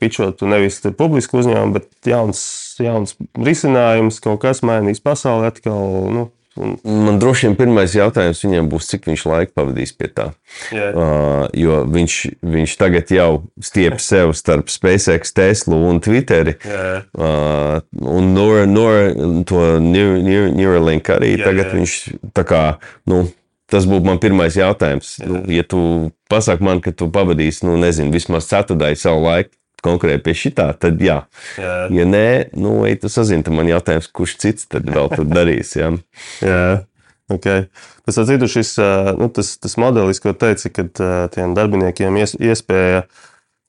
pičot 0.01 0.43
nevis 0.47 0.79
publisku 0.97 1.41
uzņēmumu, 1.41 1.77
bet 1.79 2.09
jauns, 2.09 2.41
jauns 2.83 3.17
risinājums, 3.35 4.21
kaut 4.23 4.41
kas 4.45 4.63
mainīs 4.65 5.03
pasauli 5.03 5.49
atkal. 5.51 6.09
Nu, 6.13 6.27
un, 6.57 6.75
Man 7.07 7.19
droši 7.21 7.47
vien 7.47 7.55
pirmais 7.59 7.93
jautājums 7.95 8.41
viņam 8.43 8.67
būs, 8.71 8.87
cik 8.91 9.05
viņš 9.09 9.23
laika 9.29 9.51
pavadīs 9.55 9.93
pie 9.97 10.07
tā. 10.13 10.27
jā, 10.73 10.89
Uh, 10.97 11.47
jo 11.53 11.79
viņš, 11.85 12.15
viņš 12.41 12.75
tagad 12.79 13.11
jau 13.13 13.29
stiep 13.61 13.99
sev 14.09 14.33
starp 14.37 14.69
SpaceX, 14.73 15.33
Tesla 15.37 15.75
un 15.77 15.99
Twitteri. 16.03 16.57
jā, 16.65 17.03
Uh, 17.17 17.81
un 18.01 18.33
Nora, 18.33 18.65
Nora, 18.65 19.13
to 19.47 19.63
Neur- 19.83 20.21
Neur- 20.23 20.53
Neuralink 20.55 21.09
arī 21.13 21.35
Jā, 21.37 21.45
tagad 21.49 21.71
jā. 21.71 21.77
viņš 21.79 21.95
tā 22.33 22.43
kā, 22.47 22.61
nu, 23.07 23.27
tas 23.69 23.85
būtu 23.85 24.05
man 24.07 24.19
pirmais 24.23 24.55
jautājums. 24.55 25.17
Nu, 25.27 25.43
ja 25.51 25.63
tu 25.63 26.11
pasaki 26.31 26.63
man, 26.63 26.79
ka 26.81 26.91
tu 26.95 27.09
pavadīsi, 27.11 27.65
nu, 27.67 27.75
nezinu, 27.81 28.11
vismaz 28.15 28.47
ceturtdaļu 28.47 28.95
savu 28.99 29.23
laiku 29.27 29.51
konkrēti 29.85 30.23
pie 30.25 30.35
šitā, 30.37 30.67
tad 30.79 31.01
jā. 31.03 31.21
jā, 31.59 31.77
Ja 31.93 32.05
nē, 32.09 32.27
nu, 32.57 32.79
ej, 32.89 32.99
tu 33.03 33.11
sazini, 33.13 33.45
tad 33.45 33.55
man 33.57 33.69
jautājums, 33.69 34.09
kurš 34.09 34.37
cits 34.41 34.69
tad 34.71 34.89
vēl 34.89 35.11
tur 35.13 35.27
darīs, 35.29 35.75
jā. 35.77 35.93
jā. 36.41 36.61
Okay. 37.27 37.65
Tam 38.07 38.23
citu 38.23 38.47
šis 38.47 38.77
nu, 39.19 39.27
tas, 39.35 39.57
tas 39.59 39.75
modelis, 39.75 40.21
ko 40.23 40.31
teici, 40.31 40.71
kad 40.71 40.95
tiem 41.33 41.55
darbiniekiem 41.57 42.15
ies, 42.21 42.37
iespēja 42.39 43.03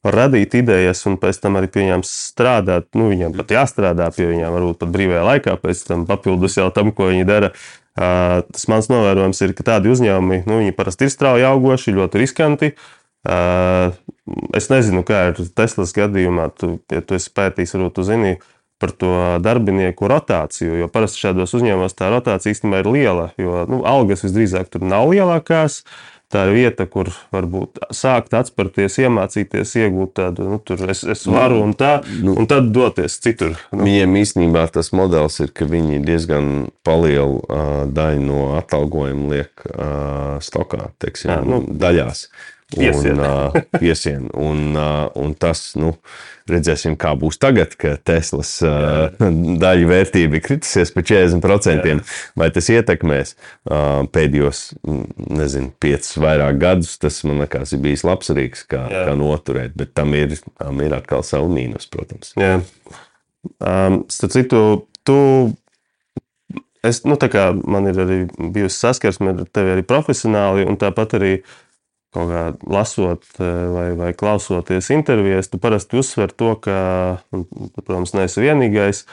radīt 0.07 0.55
idejas 0.61 1.03
un 1.11 1.17
pēc 1.19 1.41
tam 1.43 1.59
arī 1.59 1.67
pie 1.67 1.83
viņiem 1.83 2.05
strādāt. 2.07 2.87
Nu, 2.95 3.09
viņiem 3.11 3.35
pat 3.35 3.57
jāstrādā 3.57 4.07
pie 4.15 4.29
viņiem, 4.31 4.55
varbūt 4.55 4.79
pat 4.85 4.95
brīvajā 4.95 5.25
laikā, 5.27 5.57
pēc 5.59 5.83
tam 5.91 6.07
papildus 6.07 6.55
jau 6.61 6.69
tam, 6.75 6.93
ko 6.95 7.11
viņi 7.11 7.27
dara. 7.29 7.51
Tas 7.99 8.69
mans 8.71 8.87
novērojums 8.93 9.43
ir, 9.43 9.57
ka 9.59 9.67
tādi 9.73 9.91
uzņēmumi, 9.91 10.45
nu, 10.47 10.61
viņi 10.63 10.77
parasti 10.79 11.09
ir 11.09 11.13
strauji 11.17 11.49
augoši, 11.49 11.97
ļoti 11.99 12.23
riskanti. 12.23 12.71
Ā, 12.77 12.98
Es 13.29 14.69
nezinu, 14.69 15.03
kā 15.09 15.31
ir 15.31 15.41
Teslas 15.57 15.95
gadījumā, 15.97 16.51
tu, 16.57 16.79
ja 16.93 17.01
tu 17.05 17.17
esi 17.17 17.33
pētījis, 17.35 17.75
varbūt 17.77 17.97
tu 17.97 18.05
zini 18.09 18.37
par 18.79 18.93
to 18.95 19.15
darbinieku 19.43 20.07
rotāciju, 20.11 20.77
jo 20.79 20.91
parasti 20.93 21.25
šādos 21.25 21.57
uzņēmumos 21.59 21.97
tā 21.99 22.13
rotācija 22.13 22.55
īstenībā 22.55 22.85
ir 22.85 22.93
liela, 22.95 23.27
jo 23.41 23.65
nu, 23.71 23.83
algas 23.89 24.23
visdrīzāk 24.27 24.71
tur 24.73 24.87
nav 24.87 25.11
lielākās. 25.11 25.83
Tā 26.29 26.43
ir 26.45 26.51
vieta, 26.53 26.85
kur 26.85 27.09
varbūt 27.33 27.79
sākt 27.97 28.35
atspērties, 28.37 28.99
iemācīties, 29.01 29.71
iegūt 29.81 30.11
tādu, 30.19 30.45
nu, 30.51 30.59
tur 30.61 30.83
es, 30.93 31.01
es 31.09 31.23
varu 31.25 31.63
un 31.65 31.73
tā, 31.73 32.03
un 32.21 32.45
tad 32.51 32.69
doties 32.75 33.17
citur. 33.25 33.55
Nu, 33.73 33.87
Viņiem 33.87 34.19
īstenībā 34.21 34.67
tas 34.75 34.93
modelis 34.93 35.41
ir, 35.41 35.55
ka 35.57 35.65
viņi 35.65 36.03
diezgan 36.05 36.51
lielu 36.85 37.41
uh, 37.41 37.73
daļu 37.97 38.27
no 38.29 38.43
atalgojuma 38.59 39.33
liek 39.33 39.65
uh, 39.73 40.37
stokā, 40.45 40.91
teiksim, 41.01 41.33
Jā, 41.33 41.41
nu, 41.49 41.63
daļās. 41.65 42.27
Piesien. 42.75 43.19
Un, 43.19 43.25
uh, 43.25 43.59
piesien. 43.83 44.29
Un, 44.35 44.63
uh, 44.77 45.07
un 45.19 45.35
tas, 45.39 45.63
nu, 45.81 45.95
redzēsim, 46.51 46.97
kā 47.01 47.15
būs 47.19 47.41
tagad, 47.41 47.75
kad 47.81 48.03
Teslas 48.07 48.55
uh, 48.67 49.09
daļa 49.65 49.91
vērtība 49.91 50.39
ir 50.39 50.45
kritusies 50.45 50.93
par 50.95 51.07
40%. 51.09 51.89
Jā. 51.89 51.99
Vai 52.39 52.51
tas 52.55 52.71
ietekmēs 52.73 53.35
uh, 53.35 54.05
pēdējos, 54.15 54.65
nezinu, 55.29 55.73
piecus 55.81 56.19
vairāk 56.21 56.61
gadus? 56.63 56.97
Tas 57.03 57.21
man 57.29 57.43
liekas, 57.45 57.75
ir 57.77 57.85
bijis 57.85 58.05
labs 58.09 58.33
rīks, 58.35 58.67
kā, 58.69 58.85
Jā. 58.93 59.07
kā 59.11 59.17
noturēt, 59.19 59.77
bet 59.79 59.95
tam 59.99 60.17
ir, 60.19 60.37
tam 60.61 60.83
ir 60.85 60.97
atkal 60.99 61.25
savu 61.27 61.51
mīnus, 61.53 61.89
protams. 61.93 62.35
Jā. 62.39 62.59
Um, 63.59 64.03
starp 64.13 64.35
citu, 64.35 64.61
tu. 65.07 65.17
Es, 66.87 67.01
nu, 67.03 67.17
man 67.67 67.89
ir 67.91 67.97
arī 67.99 68.19
bijusi 68.55 68.79
saskarsme 68.79 69.33
ar 69.35 69.49
tevi 69.51 69.73
arī 69.75 69.83
profesionāli, 69.87 70.67
un 70.69 70.79
tāpat 70.79 71.17
arī 71.19 71.33
kaut 72.15 72.31
kā 72.31 72.43
lasot 72.73 73.25
eh, 73.39 73.65
vai, 73.73 73.89
vai 73.99 74.13
klausoties 74.17 74.91
intervijās, 74.95 75.51
tu 75.53 75.61
parasti 75.61 75.99
uzsver 76.01 76.33
to, 76.33 76.55
ka, 76.65 76.79
tu, 77.31 77.45
protams, 77.83 78.15
neesi 78.17 78.45
vienīgais. 78.45 79.05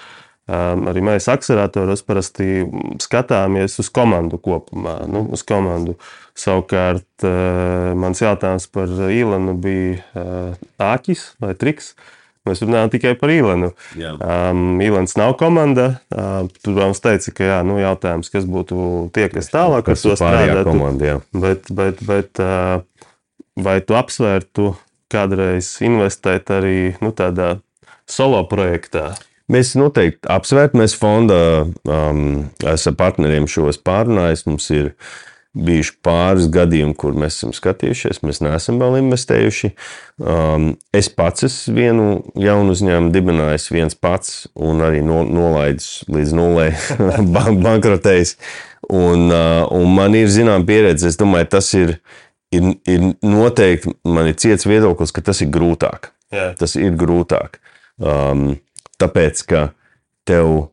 Um, 0.45 0.83
arī 0.91 1.01
mēs, 1.01 1.25
akceleratorus, 1.33 2.03
parasti 2.05 2.67
skatāmies 3.01 3.79
uz 3.81 3.87
komandu 3.89 4.37
kopumā. 4.37 4.99
Nu, 5.09 5.23
uz 5.33 5.41
komandu. 5.47 5.95
Savukārt, 6.37 7.07
uh, 7.25 7.95
mans 7.97 8.21
jautājums 8.21 8.69
par 8.69 8.93
Ilanu 9.09 9.55
bija 9.57 10.03
uh, 10.13 10.67
āķis 10.85 11.31
vai 11.41 11.55
triks. 11.57 11.95
Mēs 12.45 12.61
runājam 12.61 12.91
tikai 12.93 13.15
par. 13.17 13.31
Jā. 13.97 14.13
Um, 14.21 14.79
Ilans 14.85 15.15
nav 15.17 15.33
komanda. 15.39 15.87
Uh, 16.13 16.45
tur 16.61 16.77
mums 16.77 17.01
teica, 17.01 17.33
ka 17.33 17.47
jā, 17.47 17.59
nu, 17.65 17.79
jautājums, 17.81 18.29
kas 18.33 18.45
būtu 18.49 19.09
tie, 19.15 19.27
kas 19.33 19.49
tālāk 19.53 19.85
ar 19.85 19.95
Kas 19.95 20.05
to 20.05 20.13
strādātu. 20.19 20.67
komanda? 20.69 21.15
Bet, 21.33 21.71
bet, 21.73 22.03
bet 22.05 22.41
uh, 22.43 22.83
vai 23.57 23.79
tu 23.81 23.97
apsvērtu 23.97 24.73
kādreiz 25.11 25.75
investēt 25.85 26.51
arī 26.53 26.95
nu, 27.01 27.13
tādā 27.15 27.55
solo 28.09 28.43
projektā? 28.49 29.13
Mēs 29.51 29.75
noteikti 29.77 30.25
apsvērtam, 30.33 30.81
mēs 30.81 30.95
fonda 30.97 31.37
um, 31.65 32.21
esam 32.65 32.95
partneriem 32.97 33.45
šos 33.49 33.77
pārunājis. 33.85 34.45
Mums 34.49 34.69
ir 34.73 34.93
bijuši 35.55 35.93
pāris 36.03 36.49
gadījumi, 36.51 36.95
kur 36.99 37.15
mēs 37.17 37.39
esam 37.39 37.53
skatījušies, 37.55 38.21
mēs 38.27 38.41
neesam 38.43 38.79
vēl 38.81 38.99
investējuši. 38.99 39.71
Um, 40.19 40.73
es 40.95 41.07
pats 41.11 41.47
esmu 41.47 41.75
vienu 41.77 42.07
jaunu 42.39 42.75
uzņēmumu 42.75 43.13
dibinājis, 43.15 43.69
viens 43.71 43.95
pats, 43.95 44.45
un 44.55 44.83
arī 44.85 45.01
no, 45.05 45.23
nolaidis 45.27 46.03
līdz 46.11 46.35
nulē, 46.35 46.67
bankrotējis. 47.67 48.35
Un, 48.91 49.29
uh, 49.31 49.63
un 49.73 49.95
man 49.95 50.17
ir 50.17 50.29
zināma 50.29 50.67
pieredze, 50.67 51.09
es 51.09 51.17
domāju, 51.17 51.49
tas 51.55 51.71
ir, 51.77 51.95
ir, 52.53 52.75
ir 52.91 53.09
noteikti, 53.25 53.95
man 54.05 54.29
ir 54.29 54.37
ciets 54.41 54.67
viedoklis, 54.69 55.15
ka 55.15 55.23
tas 55.25 55.41
ir 55.41 55.49
grūtāk. 55.55 56.11
Jā. 56.35 56.51
Tas 56.59 56.75
ir 56.77 56.93
grūtāk. 56.99 57.61
Um, 58.01 58.57
tāpēc, 59.01 59.41
ka 59.49 59.67
tev, 60.27 60.67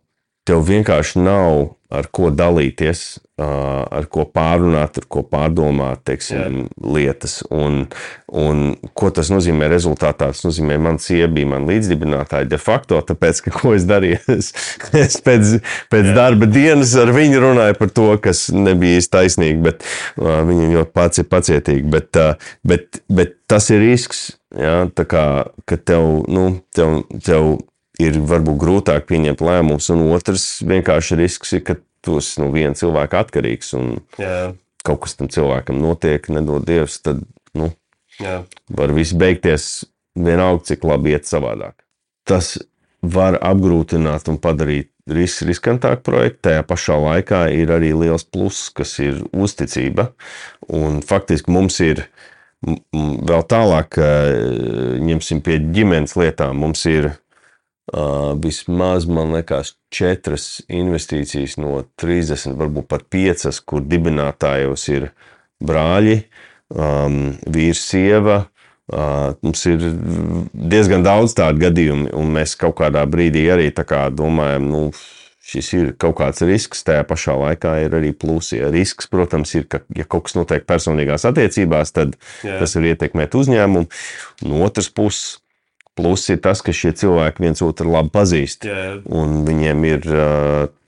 tev 0.49 0.65
vienkārši 0.67 1.23
nav 1.23 1.77
ar 1.93 2.07
ko 2.09 2.31
dalīties, 2.33 3.03
ar 3.43 4.07
ko 4.13 4.25
pārunāt, 4.33 4.97
ar 5.03 5.07
ko 5.13 5.23
pārdomāt 5.29 6.05
teiksim, 6.09 6.63
lietas. 6.81 7.41
Un, 7.53 7.83
un 8.29 8.63
ko 8.97 9.11
tas 9.15 9.29
nozīmē 9.33 9.69
rezultātā? 9.69 10.31
Tas 10.33 10.45
nozīmē, 10.47 10.79
man 10.81 11.01
sieva 11.03 11.29
bija 11.35 11.51
man 11.51 11.67
līdzdibinātāja 11.69 12.49
de 12.49 12.59
facto, 12.61 13.01
tāpēc, 13.09 13.43
ka 13.45 13.55
ko 13.59 13.75
es 13.77 13.87
darīju? 13.89 14.23
Es, 14.33 14.49
es 14.97 15.19
pēc, 15.21 15.59
pēc 15.93 16.07
Jā. 16.09 16.15
darba 16.17 16.47
dienas 16.49 16.95
ar 16.99 17.13
viņu 17.13 17.43
runāju 17.43 17.77
par 17.77 17.91
to, 17.93 18.07
kas 18.23 18.47
nebija 18.55 19.01
īsti 19.03 19.13
taisnīgi, 19.13 19.59
bet 19.67 19.85
viņa 20.17 20.71
ļoti 20.73 20.95
pats 20.97 21.21
ir 21.21 21.29
pacietīgi. 21.29 21.85
Bet, 21.93 22.21
bet, 22.67 23.03
bet 23.13 23.37
tas 23.51 23.69
ir 23.75 23.83
risks, 23.85 24.25
ja, 24.57 24.87
kā, 24.89 25.27
ka 25.69 25.79
tev, 25.79 26.25
nu, 26.33 26.47
tev, 26.75 27.03
tev 27.27 27.59
ir 28.01 28.19
varbūt 28.29 28.59
grūtāk 28.61 29.07
pieņemt 29.11 29.43
lēmumus, 29.45 29.91
un 29.93 30.07
otrs 30.15 30.47
vienkārši 30.65 31.19
risks 31.21 31.53
ir, 31.59 31.65
ka 31.67 31.77
tu 32.03 32.19
esi 32.19 32.41
no 32.43 32.51
viena 32.55 32.75
cilvēka 32.79 33.25
atkarīgs 33.27 33.75
un 33.79 33.95
Jā. 34.21 34.53
kaut 34.87 35.05
kas 35.05 35.17
tam 35.19 35.31
cilvēkam 35.33 35.79
notiek, 35.83 36.27
nedod 36.33 36.65
Dievs, 36.67 37.01
tad 37.05 37.23
nu, 37.59 37.73
Jā. 38.21 38.43
var 38.73 38.95
viss 38.97 39.15
beigties 39.17 39.85
vienalga, 40.19 40.67
cik 40.73 40.85
labi 40.89 41.15
iet 41.15 41.29
savādāk. 41.29 41.77
Tas 42.29 42.57
var 43.03 43.39
apgrūtināt 43.43 44.29
un 44.31 44.39
padarīt 44.43 44.93
ris 45.11 45.41
riskantāku 45.43 46.05
projektu. 46.07 46.43
Tajā 46.47 46.67
pašā 46.67 46.99
laikā 47.03 47.47
ir 47.55 47.73
arī 47.75 47.91
liels 47.97 48.25
pluss, 48.25 48.71
kas 48.71 48.95
ir 49.03 49.25
uzticība. 49.35 50.13
Un 50.71 51.01
faktiski 51.03 51.51
mums 51.51 51.81
ir 51.83 52.05
vēl 52.63 53.43
tālāk, 53.51 53.99
ņemsim 55.03 55.43
pie 55.43 55.59
ģimenes 55.75 56.15
lietām, 56.19 56.61
mums 56.63 56.85
ir 56.87 57.11
vismaz, 58.45 59.07
man 59.11 59.35
liekas, 59.35 59.75
četras 59.93 60.63
investīcijas 60.71 61.59
no 61.59 61.83
30, 61.99 62.55
varbūt 62.59 62.89
pat 62.89 63.09
piecas, 63.11 63.59
kur 63.61 63.83
dibinātājos 63.83 64.87
ir 64.93 65.11
brāļi, 65.63 66.23
um, 66.75 67.37
vīrs, 67.47 67.83
sieva. 67.91 68.45
Uh, 68.93 69.33
mums 69.47 69.63
ir 69.71 69.83
diezgan 70.53 71.05
daudz 71.07 71.37
tādu 71.39 71.63
gadījumu, 71.63 72.11
un 72.19 72.33
mēs 72.35 72.57
kaut 72.61 72.77
kādā 72.81 73.05
brīdī 73.09 73.47
arī 73.55 73.71
kā 73.73 74.09
domājam, 74.13 74.67
nu, 74.69 74.81
šis 75.43 75.69
ir 75.77 75.93
kaut 76.01 76.17
kāds 76.21 76.43
risks, 76.47 76.85
tajā 76.87 77.05
pašā 77.09 77.35
laikā 77.39 77.77
ir 77.85 77.97
arī 77.99 78.13
plusi. 78.15 78.59
Ja 78.61 78.71
risks, 78.73 79.09
protams, 79.11 79.55
ir, 79.59 79.67
ka, 79.71 79.83
ja 79.97 80.07
kaut 80.07 80.29
kas 80.29 80.37
notiek 80.39 80.67
personīgās 80.69 81.27
attiecībās, 81.29 81.95
tad 81.95 82.17
Jā. 82.47 82.59
tas 82.63 82.77
var 82.79 82.91
ietekmēt 82.93 83.35
uzņēmumu. 83.39 83.89
No 84.47 84.63
otras 84.67 84.91
puses, 84.93 85.42
Plus 85.99 86.25
ir 86.33 86.39
tas, 86.41 86.63
ka 86.65 86.73
šie 86.73 86.95
cilvēki 86.97 87.45
viens 87.45 87.61
otru 87.65 87.93
labi 87.93 88.13
pazīst. 88.15 88.65
Jā. 88.65 89.01
Un 89.13 89.43
viņiem 89.45 89.85
ir 89.91 90.07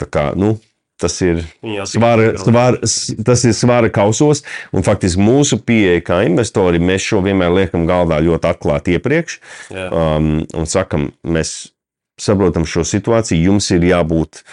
kā, 0.09 0.31
nu, 0.41 0.55
tas 1.01 1.19
ir 1.21 1.43
svara, 1.91 2.31
svara, 2.41 2.81
tas 3.27 3.45
ir 3.45 3.55
svara 3.57 3.91
kausos. 3.93 4.45
Un 4.73 4.87
faktiski 4.87 5.21
mūsu 5.21 5.59
pieeja 5.67 6.01
kā 6.07 6.23
investori, 6.29 6.81
mēs 6.81 7.05
šo 7.11 7.21
vienmēr 7.27 7.53
liekam 7.59 7.85
galdā 7.89 8.21
ļoti 8.25 8.51
atklāti 8.51 8.97
iepriekš. 8.97 9.39
Jā. 9.75 9.91
Um, 9.91 10.33
un 10.57 10.71
sakam, 10.71 11.11
mēs 11.27 11.75
saprotam 12.21 12.67
šo 12.69 12.87
situāciju, 12.87 13.51
jums 13.51 13.69
ir 13.75 13.85
jābūt 13.91 14.45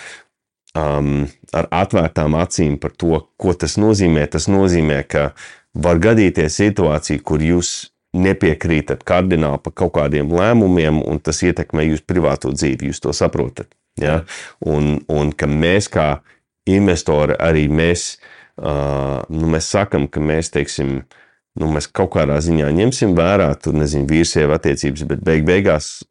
um, 0.76 1.30
ar 1.54 1.70
atvērtām 1.84 2.36
acīm 2.42 2.78
par 2.82 2.96
to, 2.98 3.24
ko 3.40 3.56
tas 3.56 3.78
nozīmē. 3.82 4.26
Tas 4.32 4.50
nozīmē, 4.52 5.04
ka 5.08 5.32
var 5.78 6.02
gadīties 6.04 6.58
situācija, 6.64 7.24
kur 7.24 7.44
jūs 7.44 7.92
nepiekrītat 8.18 9.06
kardināli 9.08 9.62
par 9.64 9.76
kaut 9.84 9.94
kādiem 9.96 10.32
lēmumiem, 10.36 11.00
un 11.08 11.22
tas 11.24 11.42
ietekmē 11.46 11.86
jūsu 11.88 12.06
privāto 12.08 12.52
dzīvi. 12.52 12.92
Jūs 12.92 13.04
to 13.04 13.16
saprotat. 13.16 13.72
Ja? 14.00 14.22
Un, 14.60 15.00
un 15.12 15.32
ka 15.36 15.48
mēs 15.48 15.88
kā 15.92 16.10
investori 16.70 17.38
arī 17.40 17.68
mēs, 17.72 18.16
uh, 18.60 19.24
nu, 19.32 19.52
mēs 19.52 19.72
sakam, 19.74 20.08
ka 20.12 20.24
mēs, 20.24 20.52
teiksim, 20.54 21.02
nu, 21.60 21.72
mēs 21.72 21.88
kaut 21.92 22.14
kādā 22.16 22.38
ziņā 22.44 22.70
ņemsim 22.76 23.16
vērā, 23.18 23.50
tur 23.64 23.76
nezinu, 23.80 24.08
vīrsieva 24.12 24.60
attiecības, 24.60 25.08
bet 25.08 25.24
beig 25.26 25.48
beigās 25.48 26.02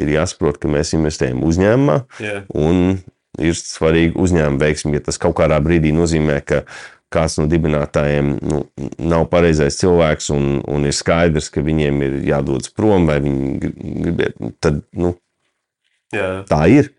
ir 0.00 0.14
jāsaprot, 0.14 0.62
ka 0.62 0.70
mēs 0.70 0.94
investējam 0.98 1.42
uzņēmumā. 1.46 1.98
Yeah. 2.22 2.46
Un 2.54 3.02
ir 3.42 3.58
svarīgi 3.58 4.16
uzņēmuma 4.20 4.60
veiksmi, 4.62 4.96
ja 4.98 5.06
tas 5.06 5.18
kaut 5.20 5.36
kādā 5.38 5.58
brīdī 5.64 5.94
nozīmē, 5.96 6.40
ka 6.46 6.64
kāds 7.12 7.38
no 7.40 7.46
dibinātājiem 7.50 8.32
nu, 8.40 8.62
nav 8.98 9.26
pareizais 9.32 9.78
cilvēks, 9.80 10.30
un, 10.34 10.62
un 10.68 10.88
ir 10.88 10.96
skaidrs, 10.96 11.50
ka 11.52 11.64
viņiem 11.64 12.00
ir 12.08 12.16
jādodas 12.30 12.72
prom, 12.74 13.06
vai 13.10 13.20
viņi 13.24 13.52
grib, 13.62 14.24
tad 14.62 14.82
nu, 14.96 15.14
Jā. 16.14 16.42
tā 16.48 16.64
ir. 16.72 16.92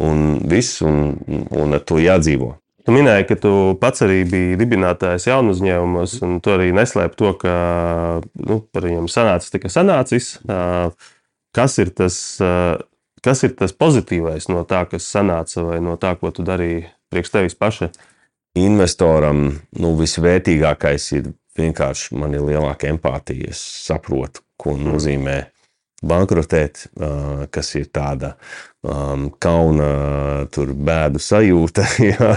Un 0.00 0.40
viss, 0.48 0.80
un, 0.82 1.18
un 1.52 1.76
ar 1.76 1.82
to 1.84 2.00
jādzīvo. 2.00 2.54
Tu 2.84 2.92
minēji, 2.92 3.24
ka 3.30 3.36
tu 3.40 3.50
pats 3.80 4.02
arī 4.04 4.22
biji 4.28 4.58
dibinātājs 4.60 5.24
jaunu 5.30 5.54
uzņēmumos, 5.54 6.18
un 6.26 6.34
tu 6.44 6.52
arī 6.52 6.68
neslēp 6.76 7.14
to, 7.16 7.30
ka 7.40 7.52
nu, 8.20 8.58
par 8.74 8.84
viņiem 8.84 9.06
sanācis 9.08 9.54
tikai 9.54 9.70
sanācis. 9.72 10.34
Kas 11.54 11.78
ir, 11.80 11.92
tas, 11.96 12.16
kas 13.24 13.44
ir 13.46 13.54
tas 13.56 13.72
pozitīvais 13.72 14.50
no 14.52 14.66
tā, 14.68 14.82
kas 14.90 15.06
sanāca, 15.08 15.62
vai 15.64 15.78
no 15.84 15.96
tā, 16.00 16.12
ko 16.20 16.32
tu 16.34 16.44
darīji 16.44 16.88
priekš 17.14 17.32
tevis 17.32 17.56
paša? 17.56 17.88
Investoram 18.58 19.46
nu, 19.80 19.94
visvērtīgākais 19.98 21.08
ir 21.18 21.32
vienkārši 21.58 22.18
man 22.18 22.34
ir 22.34 22.46
lielāka 22.46 22.90
empātija. 22.90 23.50
Es 23.54 23.62
saprotu, 23.86 24.44
ko 24.60 24.76
nozīmē 24.78 25.40
bankrotēt, 26.04 26.84
kas 27.54 27.70
ir 27.78 27.88
tāda 27.94 28.34
um, 28.84 29.28
kauna, 29.40 29.88
tur 30.52 30.74
bēdu 30.76 31.22
sajūta. 31.22 31.86
Ja? 32.04 32.32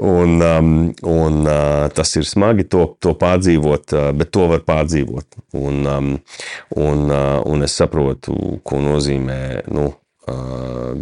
Un, 0.00 0.38
um, 0.40 0.68
un 1.06 1.42
uh, 1.44 1.86
tas 1.92 2.14
ir 2.16 2.24
smagi 2.26 2.64
to, 2.72 2.86
to 3.02 3.12
pārdzīvot, 3.18 3.92
bet 4.16 4.30
to 4.32 4.46
var 4.54 4.62
pārdzīvot. 4.66 5.42
Un, 5.60 5.82
um, 5.86 6.12
un, 6.80 7.04
uh, 7.10 7.42
un 7.44 7.66
es 7.66 7.76
saprotu, 7.76 8.36
ko 8.64 8.80
nozīmē. 8.82 9.42
Nu, 9.72 9.92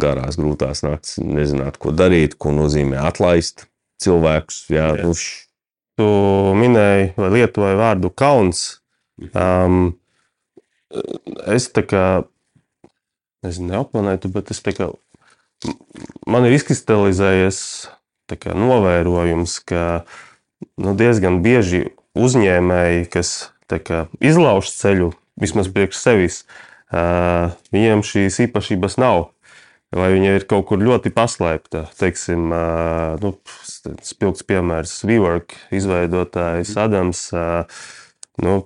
Garās, 0.01 0.33
grūtās 0.33 0.79
naktis, 0.81 1.19
nezināt, 1.21 1.75
ko 1.77 1.91
darīt, 1.93 2.33
ko 2.41 2.49
nozīmē 2.57 2.97
atlaist, 3.05 3.67
cilvēkus. 4.01 4.65
Jā, 4.73 4.91
jā. 4.97 5.07
Nu, 5.07 5.15
š... 5.17 5.47
Tu 5.99 6.07
minēji, 6.57 7.11
vai 7.19 7.29
lietoji 7.35 7.77
vārdu 7.77 8.09
kauns. 8.15 8.81
Um, 9.37 9.91
es 11.51 11.67
tā 11.75 11.83
kā, 11.85 12.05
nezinu, 13.45 13.73
neapmanētu, 13.75 14.31
bet 14.33 14.53
es 14.55 14.63
tā 14.63 14.73
kā, 14.73 14.87
man 16.25 16.47
ir 16.47 16.55
izkristalizējies 16.57 17.59
kā, 18.31 18.55
novērojums, 18.55 19.57
ka 19.67 19.83
nu, 20.79 20.95
diezgan 20.97 21.41
bieži 21.43 21.89
uzņēmēji, 22.17 23.05
kas 23.11 23.51
kā, 23.67 24.05
izlauž 24.23 24.71
ceļu, 24.71 25.11
vismaz 25.39 25.69
priekš 25.71 25.99
sevis, 25.99 26.41
uh, 26.91 27.51
viņiem 27.75 28.03
šīs 28.07 28.39
īpašības 28.47 28.97
nav 29.03 29.29
vai 29.95 30.11
viņa 30.15 30.35
ir 30.39 30.47
kaut 30.49 30.67
kur 30.69 30.81
ļoti 30.81 31.11
paslēpta. 31.15 31.85
Teiksim, 31.99 32.51
nu, 33.21 33.33
spilgts 34.07 34.47
piemērs 34.47 35.01
WeWork 35.07 35.57
izveidotājs 35.75 36.75
Adams. 36.79 37.27
Nu, 38.41 38.61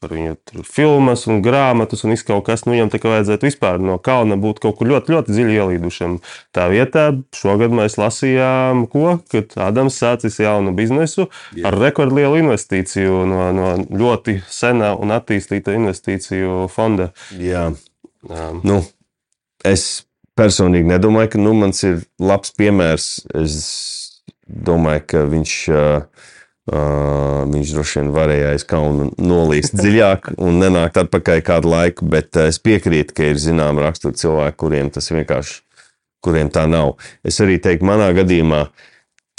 par 0.00 0.14
viņu 0.14 0.62
filmas 0.64 1.26
un 1.28 1.42
grāmatas 1.44 2.06
un 2.06 2.14
kaut 2.24 2.46
kas, 2.46 2.64
nu, 2.64 2.72
viņam 2.72 2.90
tā 2.92 3.00
kā 3.02 3.10
vajadzētu 3.12 3.46
vispār 3.50 3.80
no 3.84 3.98
kalna 4.00 4.38
būt 4.40 4.62
kaut 4.64 4.78
kur 4.78 4.88
ļoti, 4.88 5.12
ļoti 5.12 5.34
dziļi 5.36 5.58
ielīdušam. 5.58 6.16
Tā 6.56 6.68
vietā 6.72 7.10
šogad 7.36 7.74
mēs 7.76 7.98
lasījām, 8.00 8.86
ko, 8.92 9.18
kad 9.32 9.52
Adams 9.60 9.98
sācis 10.00 10.40
jaunu 10.40 10.72
biznesu 10.76 11.28
Jā. 11.52 11.68
ar 11.68 11.76
rekordlielu 11.82 12.40
investīciju 12.40 13.26
no, 13.28 13.42
no 13.56 13.74
ļoti 13.84 14.38
sena 14.48 14.94
un 14.96 15.12
attīstīta 15.18 15.76
investīciju 15.76 16.64
fonda. 16.72 17.10
Jā, 17.36 17.68
um, 18.24 18.64
nu, 18.64 18.80
es 19.68 20.06
personīgi 20.40 20.88
nedomāju, 20.88 21.34
ka 21.34 21.44
nu, 21.44 21.54
mans 21.60 21.84
ir 21.86 22.00
labs 22.18 22.56
piemērs. 22.56 23.12
Es 23.38 23.60
domāju, 24.48 25.06
ka 25.12 25.24
viņš 25.30 25.56
uh, 25.70 26.28
Uh, 26.70 27.48
viņš 27.50 27.70
droši 27.72 27.96
vien 27.98 28.10
varēja 28.14 28.50
aiz 28.52 28.62
kauna 28.68 29.08
nolīst 29.18 29.72
dziļāk 29.74 30.28
un 30.38 30.60
nenākt 30.60 31.00
atpakaļ 31.00 31.40
kādu 31.42 31.70
laiku, 31.72 32.06
bet 32.12 32.36
es 32.44 32.60
piekrītu, 32.62 33.14
ka 33.16 33.26
ir 33.26 33.40
zinām 33.42 33.80
rakstura 33.82 34.14
cilvēki, 34.14 34.58
kuriem 34.60 34.90
tas 34.94 35.10
vienkārši, 35.10 35.56
kuriem 36.22 36.52
tā 36.54 36.68
nav. 36.70 36.92
Es 37.26 37.40
arī 37.42 37.56
teiktu, 37.64 37.88
manā 37.88 38.12
gadījumā 38.14 38.60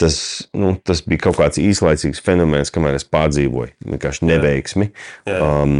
tas, 0.01 0.47
nu, 0.57 0.73
tas 0.83 1.03
bija 1.05 1.27
kaut 1.27 1.37
kāds 1.37 1.59
īslaicīgs 1.61 2.21
fenomens, 2.25 2.71
kamēr 2.73 2.97
es 2.97 3.05
pārdzīvoju 3.05 3.91
vienkārši 3.91 4.27
neveiksmi. 4.27 4.87
Jā. 5.29 5.35
Jā. 5.35 5.39
Um, 5.61 5.75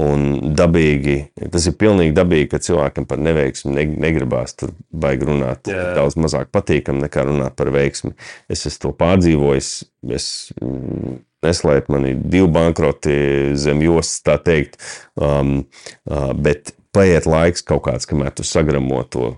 un 0.00 0.54
dabīgi, 0.56 1.16
tas 1.52 1.66
ir 1.68 1.76
pilnīgi 1.80 2.14
dabīgi, 2.16 2.48
ka 2.54 2.62
cilvēkam 2.64 3.08
par 3.10 3.20
neveiksmi 3.20 3.86
negribās 4.00 4.56
tur 4.56 4.72
baigi 4.90 5.28
runāt. 5.28 5.68
Jā. 5.70 5.90
Daudz 5.98 6.16
mazāk 6.20 6.52
patīkam 6.54 7.02
nekā 7.04 7.26
runāt 7.28 7.56
par 7.58 7.72
veiksmi. 7.74 8.14
Es 8.50 8.64
esmu 8.64 8.86
to 8.86 8.94
pārdzīvojis. 9.02 9.74
Es, 10.16 10.30
mm, 10.60 11.20
Neslēpt, 11.40 11.86
man 11.88 12.04
ir 12.04 12.18
divi 12.20 12.50
bankroti 12.52 13.12
zem 13.56 13.78
jostas, 13.80 14.18
tā 14.26 14.34
teikt. 14.44 14.74
Um, 15.16 15.62
uh, 16.04 16.34
bet 16.36 16.74
paiet 16.92 17.24
laiks 17.24 17.64
kaut 17.64 17.86
kāds, 17.86 18.04
kamēr 18.08 18.34
tu 18.36 18.44
sagramo 18.44 19.00
to, 19.08 19.30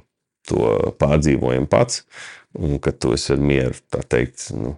to 0.50 0.66
pārdzīvojumu 0.98 1.70
pats. 1.70 2.02
Uh, 2.02 2.41
un 2.58 2.78
ka 2.82 2.92
tu 2.92 3.12
esi 3.16 3.36
mieru, 3.40 3.76
tā 3.92 4.02
teikt, 4.04 4.50
nu, 4.56 4.76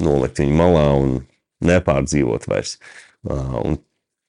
nolikt 0.00 0.42
viņu 0.42 0.56
malā 0.56 0.86
un 0.98 1.20
nepārdzīvot 1.66 2.48
vairs. 2.50 2.76
Un 3.26 3.78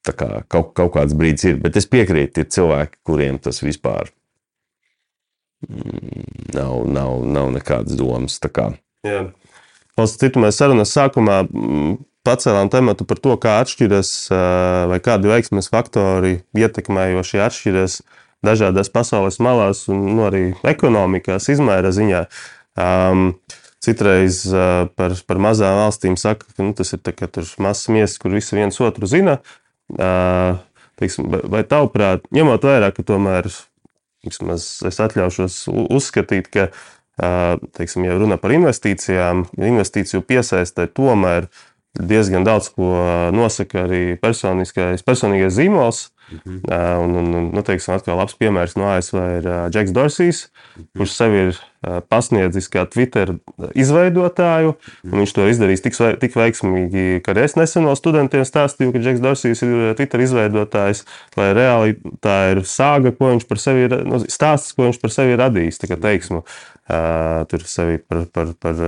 tā 0.05 0.15
kā 0.17 0.29
kaut, 0.51 0.73
kaut 0.77 0.93
kāds 0.95 1.15
brīdis 1.17 1.51
ir, 1.51 1.59
bet 1.61 1.77
es 1.79 1.87
piekrītu, 1.89 2.43
ir 2.43 2.51
cilvēki, 2.51 3.01
kuriem 3.07 3.37
tas 3.43 3.61
vispār 3.63 4.09
mm, 5.67 6.55
nav, 6.57 6.81
nav, 6.89 7.19
nav 7.25 7.51
nekādas 7.55 7.99
domas. 7.99 8.39
Valsts 9.97 10.21
citu 10.21 10.41
mēs 10.41 10.57
sarunas 10.59 10.93
sākumā 10.95 11.43
mm, 11.45 11.99
pacēlām 12.27 12.71
tematu 12.73 13.05
par 13.07 13.21
to, 13.21 13.35
kā 13.41 13.59
atšķiras 13.61 14.15
vai 14.91 14.99
kādi 15.03 15.29
veiksmes 15.31 15.71
faktori 15.73 16.41
ietekmējoši 16.57 17.45
atšķiras 17.45 18.01
dažādās 18.45 18.89
pasaules 18.89 19.37
malās 19.41 19.85
un 19.89 20.01
nu, 20.15 20.25
arī 20.25 20.43
ekonomikās 20.65 21.49
izmēra 21.53 21.93
ziņā. 21.93 22.25
Uh, 22.25 22.60
Um, 22.79 23.33
Citreiz 23.81 24.43
uh, 24.53 24.85
par, 24.93 25.15
par 25.25 25.39
mazām 25.41 25.79
valstīm 25.79 26.13
saka, 26.19 26.45
ka 26.53 26.61
nu, 26.61 26.75
tas 26.77 26.93
ir 26.93 27.01
mazs 27.65 27.89
miesas, 27.89 28.19
kur 28.21 28.35
visi 28.35 28.53
viens 28.53 28.77
otru 28.77 29.09
zina. 29.09 29.39
Uh, 29.89 30.59
teiksim, 31.01 31.31
vai 31.49 31.63
tavuprāt, 31.65 32.27
ņemot 32.29 32.67
vērā, 32.67 32.91
ka 32.93 33.05
tomēr 33.07 33.49
vismaz 34.21 34.67
es 34.85 35.01
atļaušos 35.01 35.63
uzskatīt, 35.89 36.51
ka, 36.53 36.67
uh, 36.69 37.57
teiksim, 37.73 38.05
ja 38.05 38.19
runa 38.21 38.37
par 38.41 38.53
investīcijām, 38.53 39.47
investīciju 39.57 40.21
piesaistē 40.29 40.85
tomēr 40.93 41.49
diezgan 41.99 42.45
daudz 42.47 42.71
ko 42.75 42.93
nosaka 43.35 43.85
arī 43.87 44.03
personīgais 44.21 45.55
zīmols. 45.57 46.09
Mhm. 46.31 46.61
Uh, 46.63 47.03
un, 47.03 47.15
un, 47.35 47.49
nu, 47.51 47.61
teiksim, 47.65 47.91
atkal 47.97 48.15
labs 48.15 48.37
piemērs 48.39 48.77
no 48.79 48.87
ASV 48.87 49.17
ir 49.41 49.47
uh, 49.49 49.65
Džeks 49.67 49.91
Dorsijs, 49.91 50.45
mhm. 50.77 50.85
kurš 50.95 51.15
sevi 51.17 51.41
ir 51.49 51.59
pasniedzis 52.07 52.69
kā 52.69 52.85
Twitter 52.87 53.33
izveidotāju. 53.73 54.75
Mhm. 55.01 55.17
Viņš 55.17 55.33
to 55.35 55.47
izdarījis 55.49 55.83
tik, 55.83 55.97
tik 56.21 56.37
veiksmīgi, 56.37 57.05
ka 57.25 57.35
es 57.41 57.57
nesen 57.59 57.87
no 57.87 57.97
studentiem 57.97 58.45
stāstīju, 58.47 58.93
ka 58.93 59.03
Džeks 59.03 59.23
Dorsijs 59.23 59.65
ir 59.65 59.95
Twitter 59.99 60.23
izveidotājs, 60.23 61.03
lai 61.35 61.51
reāli 61.57 61.97
tā 62.23 62.37
ir 62.53 62.63
sāga, 62.69 63.11
ko 63.17 63.33
viņš 63.33 63.47
par 63.49 63.63
sevi 63.65 63.87
ir, 63.89 63.97
nu, 64.07 64.21
stāsts, 64.31 64.75
ko 64.77 64.87
viņš 64.87 65.01
par 65.01 65.15
sevi 65.17 65.35
ir 65.35 65.41
radījis. 65.41 65.81
Tā 65.81 65.91
kā 65.91 65.99
teiksmu, 66.05 66.45
uh, 66.45 67.41
tur 67.51 67.65
sevi 67.67 67.99
par, 68.05 68.27
par, 68.31 68.53
par 68.61 68.85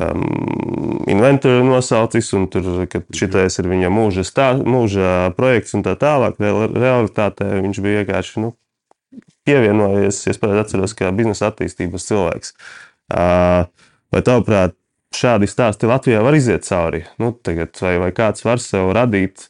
um, 0.00 0.98
inventoru 1.10 1.64
nosaucis, 1.66 2.32
un 2.36 2.48
tur, 2.52 2.86
šitais 3.14 3.58
ir 3.60 3.70
viņa 3.70 3.92
mūža, 3.92 4.26
stā, 4.26 4.50
mūža 4.58 5.32
projekts 5.38 5.76
un 5.78 5.84
tā 5.86 5.96
tālāk. 6.00 6.38
Realitātē 6.40 7.50
viņš 7.60 7.82
bija 7.84 8.02
vienkārši 8.02 8.44
nu, 8.44 8.54
pievienojies, 9.46 10.22
es 10.30 10.40
pareizi 10.40 10.64
atceros, 10.64 10.96
kā 10.98 11.12
biznesa 11.14 11.50
attīstības 11.52 12.08
cilvēks. 12.08 12.54
Uh, 13.12 13.66
vai 14.14 14.22
tavuprāt, 14.24 14.76
šādi 15.14 15.48
stāsti 15.50 15.88
Latvijā 15.88 16.22
var 16.24 16.36
iziet 16.36 16.66
cauri? 16.66 17.04
Nu, 17.22 17.34
tagad, 17.46 17.76
vai, 17.82 17.96
vai 18.02 18.10
kāds 18.16 18.44
var 18.46 18.62
sev 18.62 18.90
radīt 18.96 19.46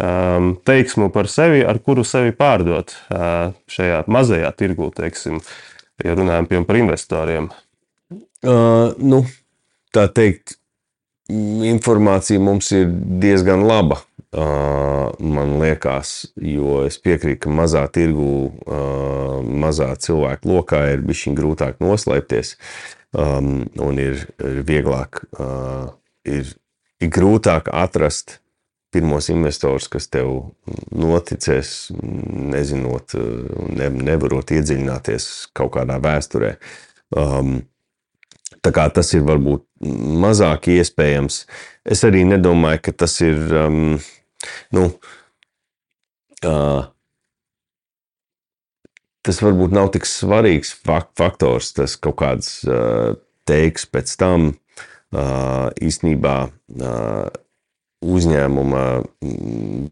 um, 0.00 0.54
teiksmu 0.66 1.10
par 1.14 1.28
sevi, 1.30 1.62
ar 1.66 1.78
kuru 1.84 2.06
sevi 2.08 2.34
pārdot 2.36 2.96
uh, 3.12 3.52
šajā 3.70 4.04
mazajā 4.10 4.50
tirgū, 4.58 4.90
teiksim, 4.96 5.38
ja 6.02 6.16
runājam 6.18 6.66
par 6.66 6.80
investoriem? 6.80 7.52
Uh, 8.44 8.92
nu, 9.00 9.22
tā 9.94 10.08
teikt, 10.12 10.58
informācija 11.30 12.42
mums 12.42 12.70
ir 12.74 12.90
diezgan 13.22 13.64
laba. 13.68 14.02
Man 14.34 15.58
liekas, 15.60 16.26
jo 16.42 16.80
es 16.88 16.98
piekrītu, 16.98 17.44
ka 17.46 17.54
mazā 17.54 17.84
tirgu, 17.94 18.50
mazā 19.46 19.92
cilvēku 20.02 20.50
lokā 20.50 20.80
ir 20.96 21.04
bijis 21.06 21.28
grūtāk 21.38 21.78
noslēpties 21.84 22.56
un 23.14 24.00
ir 24.02 24.24
vieglāk, 24.66 25.22
ir, 26.26 26.50
ir 26.98 27.12
grūtāk 27.14 27.70
atrast 27.70 28.40
pirmos 28.94 29.28
investors, 29.30 29.86
kas 29.90 30.06
tev 30.10 30.32
noticēs, 30.94 31.92
nezinot, 32.54 33.14
ne, 33.74 33.88
nevarot 33.90 34.50
iedziļināties 34.54 35.28
kaut 35.54 35.76
kādā 35.78 36.00
vēsturē. 36.02 36.56
Um, 37.14 37.62
Tas 38.64 39.10
ir 39.12 39.26
varbūt 39.28 39.66
mazāk 40.24 40.68
iespējams. 40.74 41.44
Es 41.84 42.04
arī 42.06 42.24
nedomāju, 42.28 42.82
ka 42.88 42.96
tas 43.04 43.18
ir. 43.24 43.38
Um, 43.52 43.96
nu, 44.76 44.88
uh, 46.44 46.82
tas 49.24 49.40
varbūt 49.44 49.72
nav 49.76 49.92
tik 49.94 50.08
svarīgs 50.08 50.74
faktors, 50.84 51.72
tas 51.76 51.96
kaut 51.96 52.18
kāds 52.20 52.58
uh, 52.68 53.14
teiks 53.48 53.88
pēc 53.88 54.12
tam 54.20 54.52
uh, 54.52 55.70
īstenībā. 55.80 56.36
Uh, 56.74 57.32
uzņēmuma 58.04 58.82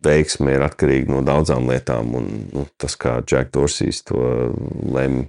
veiksme 0.05 0.57
ir 0.57 0.65
atkarīga 0.67 1.13
no 1.15 1.23
daudzām 1.27 1.69
lietām. 1.71 2.15
Un, 2.19 2.27
nu, 2.53 2.67
tas, 2.81 2.97
kā 3.01 3.19
Džeks 3.25 3.53
Dorsijs 3.55 4.03
to 4.09 4.25
lemj 4.93 5.27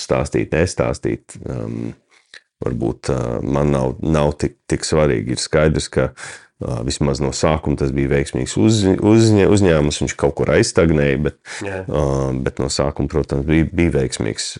stāstīt, 0.00 0.54
nestāstīt, 0.54 1.36
um, 1.46 1.92
varbūt 2.62 3.10
man 3.42 3.74
nav, 3.74 3.96
nav 4.04 4.34
tik, 4.40 4.58
tik 4.70 4.86
svarīgi. 4.86 5.34
Ir 5.34 5.42
skaidrs, 5.42 5.90
ka 5.92 6.10
vismaz 6.86 7.20
no 7.20 7.32
sākuma 7.34 7.78
tas 7.80 7.90
bija 7.94 8.12
veiksmīgs 8.12 8.56
uz, 8.60 8.82
uzņē, 8.94 9.48
uzņēmums. 9.52 10.00
Viņš 10.04 10.16
kaut 10.20 10.36
kur 10.38 10.54
aizstagnēja, 10.54 11.20
bet, 11.26 11.40
yeah. 11.64 11.88
bet 12.46 12.62
no 12.62 12.70
sākuma, 12.72 13.10
protams, 13.10 13.46
bija, 13.48 13.68
bija 13.72 13.96
veiksmīgs 13.98 14.54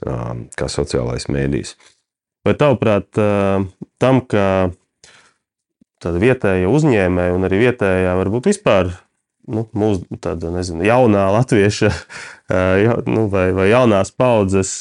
kā 0.58 0.70
sociālais 0.72 1.28
mēdījis. 1.32 1.76
Vai 2.44 2.56
tavuprāt, 2.60 3.08
tam, 4.02 4.20
ka 4.28 4.44
tāda 6.04 6.20
vietējā 6.20 6.68
uzņēmēja 6.68 7.36
un 7.38 7.48
arī 7.48 7.62
vietējā 7.62 8.12
varbūt 8.20 8.50
vispār 8.50 8.92
nu, 9.48 9.64
mūsu 9.76 10.18
tāda, 10.22 10.52
nezinu, 10.52 10.84
jaunā 10.84 11.24
latvieša 11.38 11.90
nu, 13.08 13.26
vai, 13.32 13.48
vai 13.56 13.68
jaunās 13.70 14.12
paudzes 14.12 14.76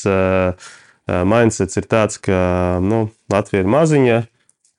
mindsets 1.08 1.80
ir 1.80 1.88
tāds, 1.90 2.20
ka 2.22 2.80
nu, 2.84 3.08
Latvija 3.32 3.64
ir 3.64 3.70
maziņa, 3.72 4.22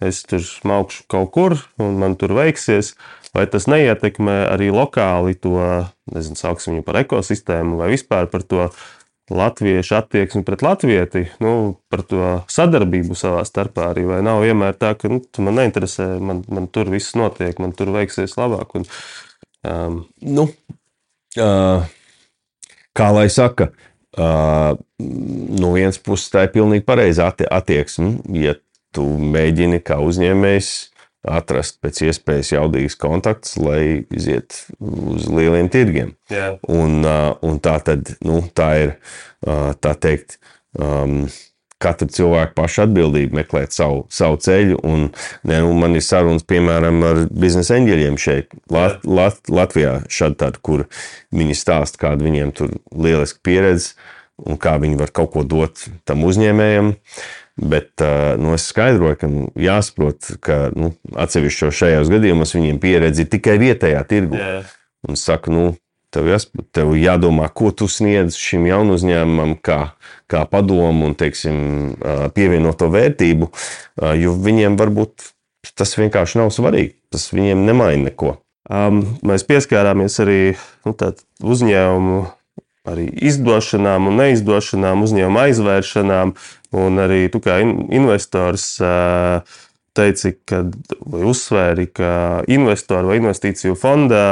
es 0.05 0.23
tur 0.29 0.43
smaukšu 0.45 1.05
kaut 1.11 1.31
kur 1.35 1.57
un 1.81 1.99
man 2.01 2.17
tur 2.21 2.35
veiksies. 2.37 2.95
Vai 3.35 3.49
tas 3.51 3.67
neietekmē 3.67 4.45
arī 4.47 4.69
lokāli 4.71 5.35
to, 5.35 5.59
nezinu, 6.15 6.39
sauksim 6.39 6.77
viņu 6.77 6.85
par 6.87 7.01
ekosistēmu 7.01 7.81
vai 7.81 7.89
vispār 7.91 8.29
par 8.31 8.45
to 8.47 8.69
latviešu 9.35 9.97
attieksmi 9.99 10.45
pret 10.47 10.63
latvieti, 10.63 11.25
nu, 11.43 11.81
par 11.91 12.05
to 12.07 12.29
sadarbību 12.53 13.17
savā 13.19 13.43
starpā 13.49 13.89
arī. 13.91 14.05
Vai 14.07 14.21
nav 14.23 14.45
vienmēr 14.45 14.77
tā, 14.79 14.93
ka 15.01 15.11
nu, 15.11 15.19
man 15.43 15.59
neinteresē, 15.59 16.07
man, 16.23 16.45
man 16.47 16.69
tur 16.71 16.93
viss 16.93 17.17
notiek, 17.19 17.59
man 17.59 17.75
tur 17.75 17.91
veiksies 17.97 18.37
labāk. 18.39 18.77
Un, 18.79 18.87
um, 19.67 19.99
nu, 20.23 20.47
uh, 21.41 21.91
kā 22.95 23.11
lai 23.17 23.27
saka, 23.33 23.73
Uh, 23.73 23.94
no 24.19 25.73
vienas 25.75 25.99
puses, 25.99 26.31
tā 26.33 26.47
ir 26.47 26.55
pilnīgi 26.55 26.87
pareiza 26.87 27.31
attieksme. 27.33 28.19
Ja 28.39 28.55
tu 28.95 29.07
mēģini 29.19 29.81
kā 29.85 29.99
uzņēmējs 30.03 30.73
atrast 31.25 31.79
pēc 31.83 32.03
iespējas 32.09 32.53
jaudīgus 32.53 32.99
kontaktus, 33.01 33.57
lai 33.57 34.05
iziet 34.13 34.59
uz 34.79 35.27
lieliem 35.33 35.71
tirgiem. 35.73 36.13
Yeah. 36.33 36.59
Un, 36.69 37.01
uh, 37.01 37.33
un 37.45 37.61
tā 37.65 37.79
tad, 37.85 38.13
nu, 38.25 38.43
tā 38.53 38.69
ir 38.83 38.93
uh, 39.49 39.73
tā 39.81 39.95
teikt. 39.97 40.39
Um, 40.77 41.25
katra 41.85 42.09
cilvēka 42.11 42.57
paša 42.57 42.89
atbildība 42.89 43.41
meklēt 43.43 43.77
savu, 43.77 44.05
savu 44.13 44.41
ceļu. 44.45 44.81
Un, 44.89 45.07
ne, 45.47 45.61
nu, 45.65 45.71
man 45.79 45.97
ir 45.99 46.05
sarunas, 46.05 46.47
piemēram, 46.49 47.05
ar 47.07 47.23
biznesa 47.31 47.79
eņģeļiem 47.79 48.19
šeit, 48.21 48.57
Lat, 48.73 49.05
Lat, 49.05 49.41
Latvijā, 49.53 50.01
šad, 50.09 50.39
tad, 50.41 50.59
kur 50.65 50.89
viņi 51.35 51.57
stāsta, 51.59 52.01
kāda 52.07 52.27
viņiem 52.27 52.53
tur 52.57 52.77
lieliska 52.91 53.45
pieredze 53.45 53.95
un 54.43 54.59
kā 54.61 54.77
viņi 54.83 54.99
var 54.99 55.13
kaut 55.15 55.35
ko 55.35 55.45
dot 55.47 55.87
tam 56.09 56.25
uzņēmējam. 56.27 56.95
Bet 57.55 58.03
nu, 58.43 58.57
es 58.57 58.65
skaidroju, 58.67 59.19
ka 59.21 59.29
nu, 59.31 59.45
jāsaprot, 59.61 60.33
ka 60.43 60.73
nu, 60.75 60.91
atsevišķos 61.23 61.77
šajos 61.79 62.11
gadījumos 62.11 62.57
viņiem 62.57 62.81
pieredze 62.83 63.23
ir 63.23 63.31
tikai 63.31 63.61
vietējā 63.63 64.01
tirgu. 64.11 64.41
Jā. 64.41 64.65
Un 65.07 65.15
es 65.15 65.23
saku, 65.23 65.53
nu, 65.55 65.69
tev, 66.15 66.31
jās, 66.31 66.47
tev 66.75 66.95
jādomā, 66.99 67.49
ko 67.51 67.73
tu 67.75 67.89
sniedz 67.91 68.39
šim 68.41 68.69
jaunu 68.71 68.97
uzņēmumam, 68.99 69.57
kā, 69.65 69.81
kā 70.31 70.45
padomu 70.51 71.11
un 71.11 71.19
teiksim, 71.19 71.59
pievienoto 72.37 72.89
vērtību, 72.95 73.51
jo 74.21 74.37
viņiem 74.47 74.79
varbūt 74.81 75.33
tas 75.75 75.97
vienkārši 75.99 76.41
nav 76.43 76.55
svarīgi. 76.55 76.95
Tas 77.13 77.29
viņiem 77.35 77.67
nemaina 77.67 78.11
neko. 78.11 78.39
Um, 78.65 79.03
mēs 79.27 79.45
pieskārāmies 79.45 80.17
arī 80.25 80.41
nu, 80.87 80.95
uzņēmumu 80.95 82.23
arī 82.89 83.09
izdošanām 83.29 84.11
un 84.11 84.19
neizdošanām, 84.21 85.05
uzņēmuma 85.07 85.49
aizvēršanām. 85.49 86.35
Un 86.75 87.01
arī 87.01 87.27
tu 87.33 87.41
kā 87.45 87.61
investors 87.63 88.67
teici, 89.95 90.35
ka, 90.49 90.65
vai 91.07 91.23
uzsvēri, 91.31 91.87
ka 91.95 92.11
investoru 92.51 93.13
vai 93.13 93.21
investīciju 93.21 93.77
fondā 93.79 94.27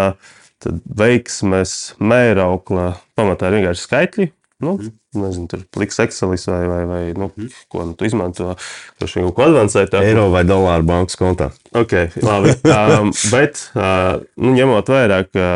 veiksmes 0.71 1.95
mēraukla 2.03 2.93
pamatā 3.19 3.51
ir 3.51 3.61
vienkārši 3.61 3.87
skaitļi. 3.89 4.31
Nu, 4.63 4.77
mm. 4.79 4.91
nezinu, 5.19 5.49
tur 5.51 5.65
pliks 5.75 5.99
Excelis 5.99 6.47
vai, 6.47 6.61
vai, 6.71 6.83
vai 6.87 7.01
nu, 7.19 7.33
mm. 7.35 7.49
ko 7.73 7.83
nu, 7.89 7.97
tu 7.99 8.07
izmanto. 8.07 8.53
Kurš 9.01 9.17
viņu 9.19 9.33
ko 9.35 9.47
advancētāk? 9.49 10.07
Eiro 10.07 10.29
vai 10.31 10.45
dolāru 10.47 10.87
bankas 10.87 11.19
kontā. 11.19 11.49
Ok, 11.75 11.97
labi. 12.23 12.55
um, 13.01 13.11
bet, 13.33 13.65
uh, 13.75 14.23
nu, 14.39 14.55
ņemot 14.55 14.93
vērā, 14.95 15.19
ka 15.27 15.49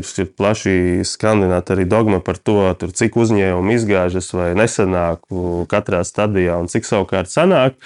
ir, 0.00 0.08
ir 0.24 0.32
plaši 0.32 0.74
skandināta 1.08 1.76
arī 1.76 1.84
dogma 1.92 2.22
par 2.24 2.40
to, 2.40 2.62
tur, 2.80 2.94
cik 2.96 3.20
uzņēmumi 3.20 3.76
izgāžas 3.76 4.32
vai 4.32 4.54
nesanāk 4.56 5.28
katrā 5.68 6.00
stadijā 6.08 6.56
un 6.56 6.72
cik 6.72 6.88
savukārt 6.88 7.28
sanāk, 7.28 7.76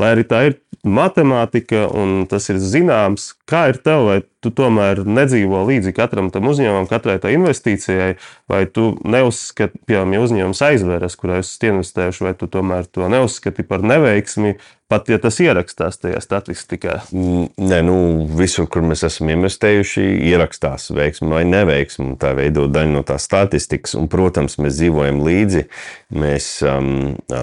lai 0.00 0.16
arī 0.16 0.26
tā 0.26 0.42
ir 0.48 0.58
matemātika 0.82 1.86
un 1.86 2.24
tas 2.30 2.50
ir 2.50 2.58
zināms, 2.58 3.34
kā 3.46 3.68
ir 3.70 3.78
tev, 3.84 4.08
vai 4.10 4.20
tu 4.40 4.52
tomēr 4.56 5.02
nedzīvo 5.04 5.62
līdzi 5.68 5.92
katram 5.96 6.30
tam 6.32 6.48
uzņēmumam, 6.50 6.88
katrai 6.90 7.18
tai 7.22 7.34
investīcijai, 7.36 8.14
vai 8.50 8.64
tu 8.72 8.94
neuzskati, 9.04 9.82
piemēram, 9.88 10.16
ja 10.16 10.24
uzņēmums 10.24 10.62
aizveras, 10.70 11.16
kurā 11.20 11.40
es 11.44 11.52
investējuši, 11.60 12.26
vai 12.26 12.34
tu 12.38 12.48
tomēr 12.50 12.88
to 12.88 13.08
neuzskati 13.12 13.66
par 13.68 13.84
neveiksmi, 13.84 14.56
pat 14.90 15.10
ja 15.12 15.20
tas 15.22 15.38
ierakstās 15.44 16.00
tajā 16.02 16.22
statistikā? 16.24 16.96
Nē, 17.12 17.80
nu, 17.86 17.96
visur, 18.40 18.66
kur 18.72 18.84
mēs 18.86 19.04
esam 19.06 19.30
investējuši, 19.36 20.06
ierakstās 20.32 20.88
veiksmi 20.96 21.30
vai 21.36 21.44
neveiksmi. 21.48 22.16
Tā 22.20 22.32
veido 22.38 22.66
daļu 22.72 22.96
no 22.96 23.04
tās 23.06 23.28
statistikas, 23.28 23.94
un, 24.00 24.08
protams, 24.10 24.58
mēs 24.62 24.80
dzīvojam 24.80 25.20
līdzi, 25.26 25.66
mēs 26.16 26.52
um, 26.66 26.94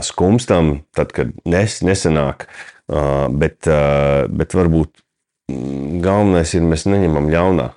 skumstam, 0.03 0.79
tad, 0.97 1.13
kad 1.15 1.35
nes, 1.45 1.81
nesenāk. 1.85 2.49
Uh, 2.87 3.27
bet, 3.35 3.67
uh, 3.67 4.29
bet 4.31 4.53
varbūt 4.55 4.93
galvenais 5.47 6.53
ir, 6.57 6.65
mēs 6.67 6.85
neņemam 6.89 7.29
ļaunā. 7.31 7.67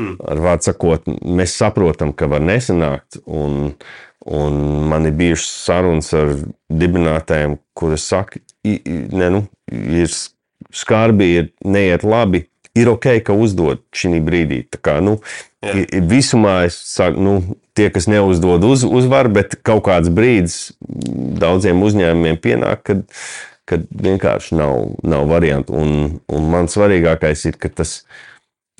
Mm. 0.00 0.14
Ar 0.32 0.42
vārdu 0.44 0.70
sakot, 0.70 1.08
mēs 1.22 1.56
saprotam, 1.58 2.14
ka 2.16 2.28
var 2.30 2.42
nesanākt. 2.44 3.20
Un, 3.26 3.74
un 4.26 4.60
man 4.90 5.08
ir 5.08 5.16
bijušas 5.18 5.50
sarunas 5.66 6.12
ar 6.16 6.34
dibinātājiem, 6.72 7.58
kuras 7.76 8.06
saka, 8.10 8.42
ne, 8.64 9.30
nu, 9.36 9.44
ir 9.70 10.12
skarbi, 10.76 11.32
ir 11.40 11.50
neiet 11.64 12.06
labi. 12.06 12.46
Ir 12.78 12.86
ok, 12.92 13.16
ka 13.26 13.34
uzdod 13.34 13.82
šī 13.96 14.20
brīdī. 14.22 14.62
Tā 14.70 14.78
kā, 14.78 15.00
nu, 15.02 15.16
yeah. 15.64 15.82
Visumā 16.06 16.60
es 16.68 16.76
saku, 16.92 17.18
nu, 17.18 17.32
tie, 17.74 17.88
kas 17.90 18.06
neuzdod 18.10 18.64
uz, 18.68 18.84
uzvaru, 18.86 19.32
bet 19.40 19.56
kaut 19.66 19.82
kāds 19.88 20.10
brīdis 20.14 20.70
daudziem 20.80 21.82
uzņēmumiem 21.82 22.38
pienāk, 22.42 22.84
kad 22.86 23.02
kad 23.70 23.86
vienkārši 23.94 24.58
nav, 24.58 24.96
nav 25.06 25.28
variantu. 25.30 25.76
Un, 25.78 26.20
un 26.26 26.48
man 26.50 26.70
svarīgākais 26.70 27.46
ir, 27.50 27.58
ka 27.60 27.70
tas 27.80 28.00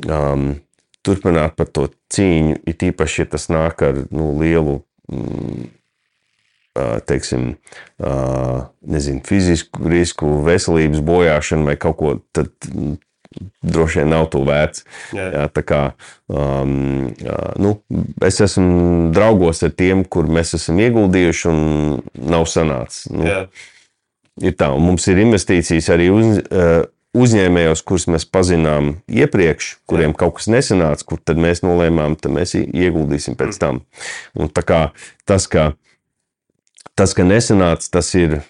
um, 0.07 0.55
turpināt 1.07 1.55
par 1.59 1.70
to 1.70 1.88
cīņu, 2.12 2.62
it 2.68 2.82
īpaši, 2.91 3.22
ja 3.22 3.34
tas 3.36 3.47
nāk 3.53 3.84
ar 3.86 4.03
nu, 4.11 4.32
lielu. 4.41 4.80
Mm, 5.11 5.68
teiksim, 7.05 7.57
nezinu, 8.80 9.20
fizisku 9.26 9.88
risku, 9.91 10.28
veselības 10.47 11.03
bojāšanu 11.05 11.66
vai 11.66 11.74
kaut 11.76 11.97
ko, 11.99 12.12
tad 12.32 12.53
mm, 12.70 12.95
droši 13.74 14.01
vien 14.01 14.12
nav 14.14 14.28
to 14.32 14.45
vērts. 14.47 14.84
Jā. 15.16 15.26
Jā, 15.34 15.43
tā 15.53 15.64
kā, 15.66 15.80
um, 16.30 17.11
nu, 17.61 17.74
es 18.24 18.38
esmu 18.47 19.11
draugos 19.14 19.64
ar 19.66 19.74
tiem, 19.74 20.07
kur 20.07 20.30
mēs 20.30 20.55
esam 20.57 20.78
ieguldījuši 20.80 21.51
un 21.51 21.61
nav 22.30 22.49
sanācis. 22.49 23.11
Nu, 23.12 23.26
Jā 23.28 23.43
ir 24.41 24.57
tā, 24.59 24.70
un 24.74 24.85
mums 24.87 25.07
ir 25.11 25.20
investīcijas 25.24 25.91
arī 25.95 26.09
uz, 26.14 26.41
uh, 26.51 26.85
uzņēmējos, 27.16 27.83
kurus 27.87 28.07
mēs 28.11 28.26
pazinām 28.31 28.93
iepriekš, 29.11 29.72
kuriem 29.91 30.14
kaut 30.14 30.39
kas 30.39 30.47
nesanāca, 30.53 31.07
kur 31.07 31.18
tad 31.22 31.41
mēs 31.43 31.64
nolēmām, 31.66 32.16
tad 32.20 32.35
mēs 32.37 32.55
ieguldīsim 32.55 33.39
pēc 33.39 33.59
tam. 33.62 33.83
Un 34.39 34.53
tā 34.55 34.62
kā 34.66 34.81
tas, 35.28 35.49
ka, 35.51 35.72
tas, 36.95 37.14
ka 37.16 37.26
nesanāca, 37.26 37.91
tas 37.99 38.14
ir 38.18 38.41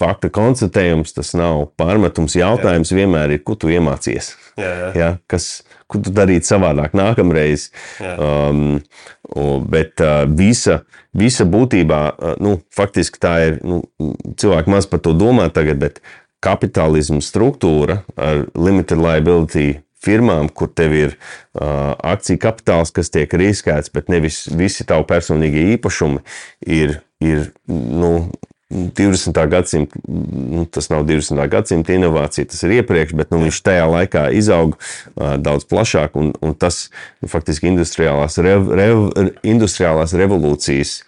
fakta 0.00 0.30
konstatējums, 0.32 1.14
tas 1.14 1.34
nav 1.38 1.68
pārmetums. 1.78 2.38
Jautājums 2.38 2.90
jā. 2.90 3.02
vienmēr 3.02 3.36
ir, 3.36 3.44
ko 3.46 3.54
tu 3.54 3.70
iemācies. 3.70 4.34
Jā, 4.58 4.70
jā. 4.70 4.90
Ja, 4.96 5.10
kas, 5.30 5.60
ko 5.90 6.00
tu 6.04 6.12
darīt 6.14 6.46
savādāk 6.48 6.94
nākamreiz. 6.96 7.68
Um, 8.00 8.80
bet 9.70 10.00
uh, 10.04 10.24
visa, 10.26 10.80
visa 11.16 11.46
būtībā, 11.48 12.00
uh, 12.14 12.34
nu, 12.42 12.56
faktiski 12.74 13.20
tā 13.22 13.34
ir, 13.48 13.60
nu, 13.66 13.82
cilvēki 14.40 14.72
maz 14.72 14.88
par 14.90 15.02
to 15.04 15.14
domā 15.16 15.50
tagad, 15.54 15.82
bet 15.82 16.02
kapitālisma 16.44 17.20
struktūra 17.24 18.00
ar 18.16 18.46
limited 18.56 19.00
liability 19.00 19.80
firmām, 20.00 20.48
kur 20.48 20.70
tev 20.72 20.94
ir 20.96 21.10
uh, 21.12 21.92
akciju 22.12 22.40
kapitāls, 22.40 22.92
kas 22.96 23.12
tiek 23.12 23.32
riskēts, 23.36 23.92
bet 23.92 24.08
nevis 24.12 24.46
visi 24.48 24.86
tavi 24.88 25.04
personīgie 25.10 25.66
īpašumi 25.74 26.22
ir, 26.64 27.00
ir 27.20 27.50
nu, 27.68 28.30
20. 28.70 29.48
gadsimta, 29.50 29.98
nu, 30.06 30.64
tas 30.70 30.88
nav 30.92 31.04
20. 31.04 31.48
gadsimta 31.50 31.94
inovācija, 31.96 32.46
tas 32.52 32.62
ir 32.62 32.76
iepriekš, 32.78 33.16
bet 33.18 33.32
nu, 33.34 33.42
viņš 33.42 33.62
tajā 33.66 33.86
laikā 33.90 34.28
izauga 34.38 34.78
uh, 34.78 35.34
daudz 35.42 35.66
plašāk. 35.70 36.14
Un, 36.20 36.30
un 36.38 36.54
tas 36.54 36.84
nu, 37.18 37.30
faktiski 37.30 37.66
industriālās, 37.72 38.38
rev, 38.38 38.70
rev, 38.78 39.08
industriālās 39.42 40.14
revolūcijas 40.18 41.00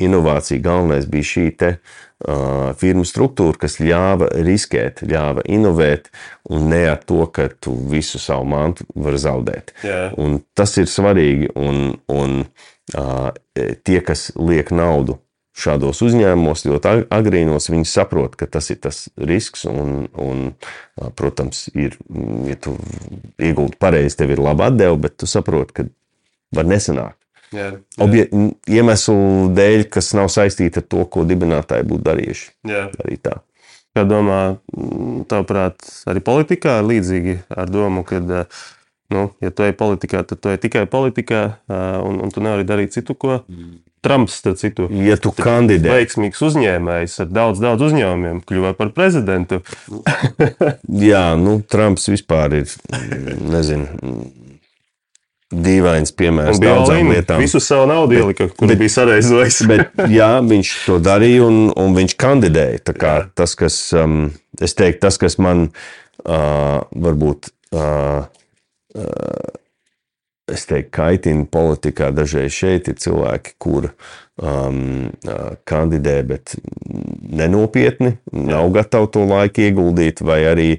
inovācija 0.00 0.62
galvenais 0.64 1.08
bija 1.10 1.26
šī 1.28 1.44
te, 1.60 1.70
uh, 1.76 2.70
firmu 2.80 3.02
struktūra, 3.08 3.58
kas 3.64 3.80
ļāva 3.82 4.30
riskēt, 4.46 5.02
ļāva 5.10 5.44
inovēt, 5.50 6.12
un 6.50 6.70
ne 6.70 6.84
ar 6.92 7.02
to, 7.02 7.24
ka 7.34 7.48
tu 7.58 7.74
visu 7.90 8.22
savu 8.22 8.46
mantu 8.48 8.86
vari 8.94 9.18
zaudēt. 9.20 9.74
Tas 10.54 10.76
ir 10.78 10.86
svarīgi, 10.90 11.50
un, 11.58 11.98
un 12.12 12.38
uh, 12.44 13.28
tie, 13.58 13.98
kas 14.06 14.30
liek 14.38 14.70
naudu 14.70 15.18
šādos 15.60 16.00
uzņēmumos 16.06 16.64
ļoti 16.66 17.06
agrīnos 17.12 17.70
viņi 17.72 17.88
saprot, 17.88 18.36
ka 18.40 18.48
tas 18.50 18.70
ir 18.72 18.80
tas 18.82 19.04
risks. 19.16 19.66
Un, 19.70 20.08
un, 20.18 20.50
protams, 21.18 21.66
ir, 21.76 21.96
ja 22.48 22.56
tu 22.60 22.76
iegūti 23.40 23.78
pareizi, 23.80 24.18
tev 24.20 24.34
ir 24.34 24.42
laba 24.44 24.70
atdeve, 24.70 24.98
bet 25.06 25.18
tu 25.20 25.28
saproti, 25.30 25.76
ka 25.76 25.88
var 26.56 26.68
nesanākt. 26.70 27.16
Jā, 27.50 27.66
jā. 27.66 27.78
Obje, 28.04 28.26
iemeslu 28.70 29.50
dēļ, 29.56 29.88
kas 29.90 30.12
nav 30.14 30.28
saistīti 30.30 30.82
ar 30.82 30.86
to, 30.86 31.02
ko 31.10 31.24
dibinātāji 31.26 31.86
būtu 31.90 32.06
darījuši. 32.06 32.50
Jā. 32.70 32.84
Arī 33.02 33.18
tā. 33.18 33.40
Kā 33.96 34.04
domā, 34.06 34.60
tavuprāt, 35.30 35.82
arī 36.10 36.22
politikā 36.22 36.76
ir 36.78 36.86
līdzīgi 36.92 37.34
ar 37.50 37.72
domu, 37.74 38.04
ka, 38.06 38.20
nu, 39.10 39.24
ja 39.42 39.50
tu 39.50 39.66
ej 39.66 39.74
politikā, 39.78 40.22
tad 40.30 40.38
tu 40.38 40.52
ej 40.52 40.60
tikai 40.62 40.84
politikā, 40.90 41.40
un, 42.06 42.20
un 42.22 42.30
tu 42.30 42.44
nevari 42.44 42.66
darīt 42.68 42.94
citu 42.94 43.18
ko. 43.18 43.40
Mm. 43.50 43.80
Trumps, 44.00 44.38
starp 44.40 44.56
citu, 44.56 44.86
ja 45.04 45.18
tu 45.20 45.32
kandidē. 45.36 45.92
Veiksmīgs 45.92 46.40
uzņēmējs 46.46 47.18
ar 47.20 47.32
daudz, 47.36 47.60
daudz 47.60 47.84
uzņēmumiem, 47.90 48.38
kļuva 48.48 48.72
par 48.78 48.94
prezidentu. 48.96 49.60
Jā, 51.10 51.26
nu, 51.36 51.58
Trumps 51.68 52.08
vispār 52.08 52.62
ir, 52.62 52.72
nezinu, 53.52 54.24
dīvains 55.50 56.14
piemērs 56.16 56.62
daudzām 56.62 57.12
lietām. 57.12 57.44
Visu 57.44 57.60
savu 57.60 57.90
naudu 57.90 58.16
ielika, 58.22 58.48
kur 58.54 58.70
bet, 58.70 58.80
bija 58.80 58.94
sareizojis. 58.96 59.62
bet, 59.70 59.92
jā, 60.08 60.32
viņš 60.48 60.74
to 60.86 61.00
darīja 61.02 61.44
un, 61.50 61.62
un 61.76 61.96
viņš 62.00 62.16
kandidēja. 62.20 62.84
Tā 62.88 62.96
kā 62.96 63.14
jā. 63.20 63.30
tas, 63.42 63.56
kas, 63.58 63.80
um, 64.00 64.30
es 64.62 64.76
teiktu, 64.78 65.02
tas, 65.04 65.20
kas 65.20 65.36
man 65.42 65.68
uh, 65.68 66.80
varbūt. 66.96 67.52
Uh, 67.74 68.24
uh, 68.96 69.59
es 70.52 70.66
teiktu, 70.68 70.90
kaitina 70.98 71.46
politikā. 71.50 72.10
Dažreiz 72.14 72.54
šeit 72.54 72.90
ir 72.90 72.98
cilvēki, 73.00 73.54
kur 73.62 73.90
um, 74.40 75.10
kandidē, 75.68 76.16
bet 76.28 76.56
nenopietni, 77.40 78.16
nav 78.34 78.70
gatavi 78.74 79.10
to 79.14 79.26
laiku 79.30 79.66
ieguldīt, 79.66 80.22
vai 80.26 80.40
arī, 80.50 80.70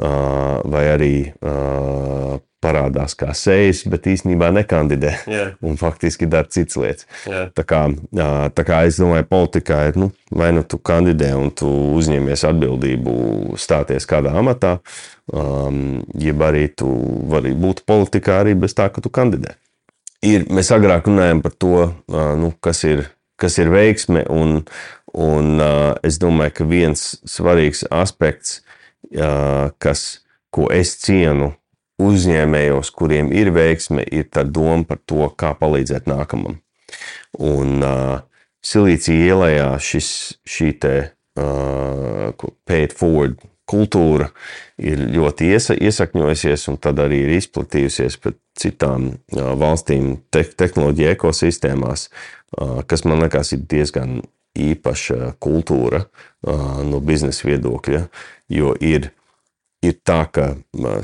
uh, 0.00 0.58
vai 0.68 0.84
arī 0.94 1.14
uh, 1.38 2.38
parādās 2.62 3.14
kā 3.18 3.30
sejas, 3.38 3.84
bet 3.90 4.08
īstenībā 4.10 4.50
nekandidē. 4.56 5.12
Jā. 5.30 5.44
Un 5.66 5.78
faktiski 5.80 6.28
dara 6.30 6.50
citas 6.50 6.78
lietas. 6.80 7.06
Jā. 7.28 7.46
Tā 7.54 7.64
kā, 7.68 7.84
tā 8.56 8.66
kā 8.66 8.82
es 8.88 8.98
domāju, 9.00 9.28
politikā 9.30 9.84
ir, 9.90 10.00
nu, 10.00 10.10
vai 10.34 10.50
nu 10.56 10.64
tu 10.66 10.80
kandidē 10.82 11.32
un 11.38 11.52
tu 11.54 11.68
uzņemies 11.98 12.44
atbildību 12.48 13.14
stāties 13.60 14.08
kādā 14.10 14.34
amatā, 14.40 14.78
um, 15.30 16.02
jeb 16.18 16.44
arī 16.44 16.66
tu 16.74 16.90
vari 17.30 17.54
būt 17.58 17.84
politikā 17.88 18.42
arī 18.42 18.56
bez 18.58 18.74
tā, 18.78 18.90
ka 18.92 19.04
tu 19.04 19.12
kandidē. 19.14 19.54
Ir, 20.26 20.48
mēs 20.50 20.72
agrāk 20.74 21.06
runājām 21.06 21.44
par 21.44 21.54
to, 21.54 21.74
ā, 22.10 22.30
nu, 22.40 22.50
kas, 22.64 22.82
ir, 22.88 23.06
kas 23.38 23.60
ir 23.62 23.70
veiksme, 23.70 24.24
un, 24.34 24.64
un 25.14 25.62
ā, 25.62 25.74
es 26.06 26.18
domāju, 26.18 26.56
ka 26.58 26.66
viens 26.66 27.04
svarīgs 27.22 27.84
aspekts, 27.94 28.64
ā, 29.14 29.70
kas, 29.78 30.24
ko 30.50 30.66
es 30.74 30.96
cienu 30.98 31.52
uzņēmējos, 31.98 32.90
kuriem 32.94 33.32
ir 33.34 33.50
veiksme, 33.54 34.04
ir 34.06 34.28
tā 34.32 34.44
doma 34.46 34.84
par 34.88 35.02
to, 35.06 35.28
kā 35.38 35.52
palīdzēt 35.58 36.08
nākamam. 36.10 36.60
Un 37.38 37.84
uh, 37.84 38.18
Silīcija 38.64 39.34
ielējā 39.34 39.68
šis, 39.82 40.10
šī 40.48 40.72
te 40.82 40.94
uh, 41.38 42.32
it 42.74 42.94
forward 42.96 43.38
kultūra 43.68 44.30
ir 44.80 45.02
ļoti 45.12 45.50
iesa, 45.52 45.76
iesakņojusies 45.76 46.66
un 46.72 46.78
tad 46.80 47.02
arī 47.04 47.20
ir 47.26 47.34
izplatījusies 47.36 48.18
pret 48.22 48.38
citām 48.58 49.10
uh, 49.12 49.52
valstīm 49.60 50.16
te, 50.32 50.42
tehnoloģija 50.42 51.14
ekosistēmās, 51.16 52.08
uh, 52.08 52.80
kas 52.88 53.04
man 53.04 53.22
liekas 53.24 53.54
ir 53.56 53.64
diezgan 53.70 54.20
īpaša 54.58 55.34
kultūra 55.42 56.02
uh, 56.06 56.80
no 56.88 57.02
biznesa 57.04 57.46
viedokļa, 57.50 58.06
jo 58.50 58.74
ir 58.80 59.12
ir 59.84 59.98
tā, 60.06 60.22
ka 60.32 60.48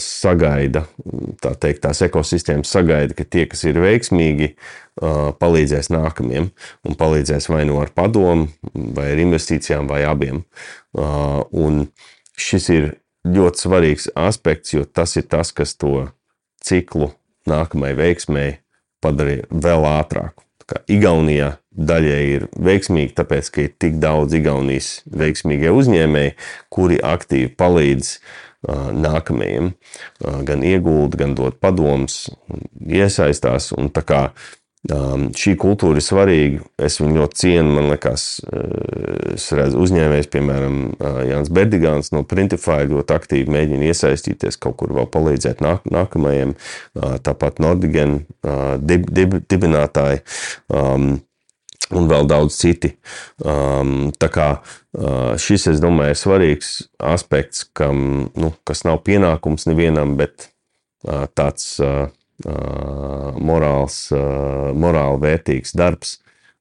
sagaida, 0.02 0.84
tā 1.42 1.54
teikt, 1.60 1.84
tās 1.84 2.02
ekosistēmas 2.06 2.72
sagaida, 2.74 3.14
ka 3.16 3.26
tie, 3.26 3.46
kas 3.50 3.62
ir 3.68 3.78
veiksmīgi, 3.82 4.54
palīdzēs 5.42 5.90
nākamajiem 5.94 6.50
un 6.86 6.98
palīdzēs 6.98 7.48
vai 7.52 7.62
nu 7.68 7.78
ar 7.82 7.92
padomu, 7.94 8.48
vai 8.72 9.12
ar 9.12 9.22
investīcijām, 9.22 9.88
vai 9.90 10.02
abiem. 10.08 10.42
Un 10.94 11.86
šis 12.38 12.70
ir 12.74 12.90
ļoti 13.24 13.66
svarīgs 13.66 14.08
aspekts, 14.18 14.74
jo 14.74 14.84
tas 14.84 15.16
ir 15.18 15.28
tas, 15.30 15.52
kas 15.54 15.76
to 15.78 16.08
ciklu 16.64 17.12
nākamajai 17.50 17.98
veiksmēji 18.00 18.58
padarīja 19.04 19.50
vēl 19.50 19.86
ātrāku. 19.88 20.42
Kā 20.64 20.80
Igaunijā 20.88 21.58
daļai 21.76 22.20
ir 22.32 22.46
veiksmīgi, 22.56 23.12
tāpēc, 23.18 23.50
ka 23.52 23.66
ir 23.66 23.74
tik 23.76 23.98
daudz 24.00 24.32
Igaunijas 24.38 25.02
veiksmīgie 25.12 25.68
uzņēmēji, 25.76 26.32
kuri 26.72 26.96
aktīvi 27.04 27.50
palīdz 27.60 28.14
ā, 28.14 28.53
nākamajiem, 28.66 29.72
gan 30.48 30.66
iegūt, 30.66 31.16
gan 31.20 31.34
dot 31.38 31.60
padomus, 31.62 32.26
iesaistās. 32.84 33.72
Un 33.76 33.90
tā 33.94 34.04
kā 34.06 34.20
šī 34.84 35.54
kultūra 35.56 35.96
ir 35.96 36.04
svarīga, 36.04 36.64
es 36.84 36.98
viņu 37.00 37.16
ļoti 37.16 37.40
cienu. 37.40 37.74
Man 37.78 37.88
liekas, 37.92 38.24
es 39.32 39.46
redzu 39.56 39.80
uzņēmējs, 39.80 40.28
piemēram, 40.32 40.80
Jānis 41.28 41.52
Berdigāns 41.54 42.12
no 42.12 42.24
Printify 42.28 42.84
ļoti 42.90 43.16
aktīvi 43.16 43.54
mēģina 43.54 43.88
iesaistīties, 43.88 44.60
kaut 44.60 44.76
kur 44.82 44.92
vēl 44.96 45.08
palīdzēt 45.12 45.64
nāk, 45.64 45.88
nākamajiem. 45.88 46.56
Tāpat 47.24 47.62
Nordigen 47.64 48.24
dib, 48.84 49.08
dib, 49.08 49.40
dibinātāji. 49.48 50.24
Um, 50.68 51.14
un 51.92 52.08
vēl 52.08 52.28
daudz 52.30 52.56
citi. 52.56 52.94
Um, 53.44 54.10
tā 54.16 54.30
kā 54.32 54.48
uh, 54.56 55.34
šis, 55.40 55.68
es 55.74 55.82
domāju, 55.82 56.14
ir 56.14 56.20
svarīgs 56.20 56.74
aspekts, 57.12 57.66
kam, 57.76 58.30
nu, 58.38 58.52
kas 58.64 58.84
nav 58.88 59.02
pienākums 59.06 59.68
nevienam, 59.68 60.16
bet 60.20 60.48
uh, 60.48 61.26
tāds 61.36 61.74
uh, 61.84 62.06
uh, 62.46 63.30
morāls, 63.36 63.98
uh, 64.14 64.72
morāli 64.72 65.22
vērtīgs 65.26 65.74
darbs, 65.76 66.18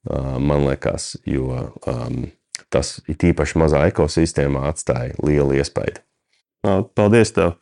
uh, 0.10 0.36
man 0.40 0.68
liekas, 0.68 1.14
jo 1.30 1.70
um, 1.88 2.26
tas 2.74 2.98
ir 3.08 3.30
īpaši 3.32 3.62
mazā 3.62 3.86
ekosistēmā 3.92 4.66
atstāja 4.72 5.16
lielu 5.24 5.60
iespaidu. 5.62 6.04
Paldies 6.96 7.34
tev! 7.36 7.58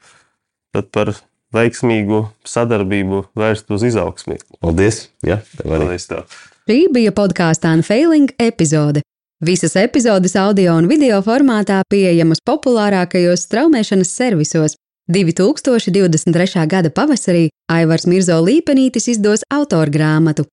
Tad 0.72 0.88
par 0.96 1.10
veiksmīgu 1.52 2.24
sadarbību 2.48 3.26
vērst 3.36 3.74
uz 3.76 3.84
izaugsmi. 3.90 4.40
Paldies! 4.64 5.10
Ja, 5.26 5.42
tev 5.58 5.74
arī. 5.74 5.90
Paldies 5.90 6.08
tev! 6.08 6.40
Šī 6.70 6.86
bija 6.94 7.10
podkāstu 7.10 7.66
Unfailing 7.74 8.30
epizode. 8.38 9.02
Visas 9.42 9.74
epizodes 9.76 10.36
audio 10.38 10.76
un 10.78 10.86
video 10.86 11.18
formātā 11.26 11.80
pieejamas 11.90 12.38
populārākajos 12.46 13.48
straumēšanas 13.48 14.12
servisos. 14.14 14.76
2023. 15.10 16.68
gada 16.70 16.92
pavasarī 16.94 17.48
Aivars 17.66 18.06
Mirzo 18.06 18.38
Līpenītis 18.46 19.10
izdos 19.16 19.42
autora 19.50 19.90
grāmatu. 19.90 20.46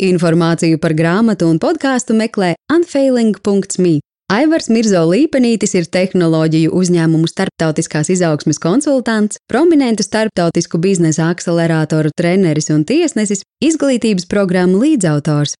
Informāciju 0.00 0.80
par 0.80 0.96
grāmatu 0.96 1.50
un 1.52 1.60
podkāstu 1.60 2.16
meklē 2.16 2.54
unfailing.me. 2.72 3.98
Aivars 4.32 4.70
Mirzo 4.72 5.02
Līpenītis 5.10 5.74
ir 5.76 5.88
tehnoloģiju 5.92 6.70
uzņēmumu 6.78 7.28
starptautiskās 7.28 8.08
izaugsmes 8.14 8.56
konsultants, 8.62 9.36
prominentu 9.50 10.06
starptautisku 10.06 10.80
biznesa 10.80 11.26
akceleratoru 11.34 12.14
treneris 12.16 12.70
un 12.72 12.86
tiesnesis, 12.88 13.44
izglītības 13.60 14.24
programmu 14.30 14.80
līdzautors. 14.86 15.58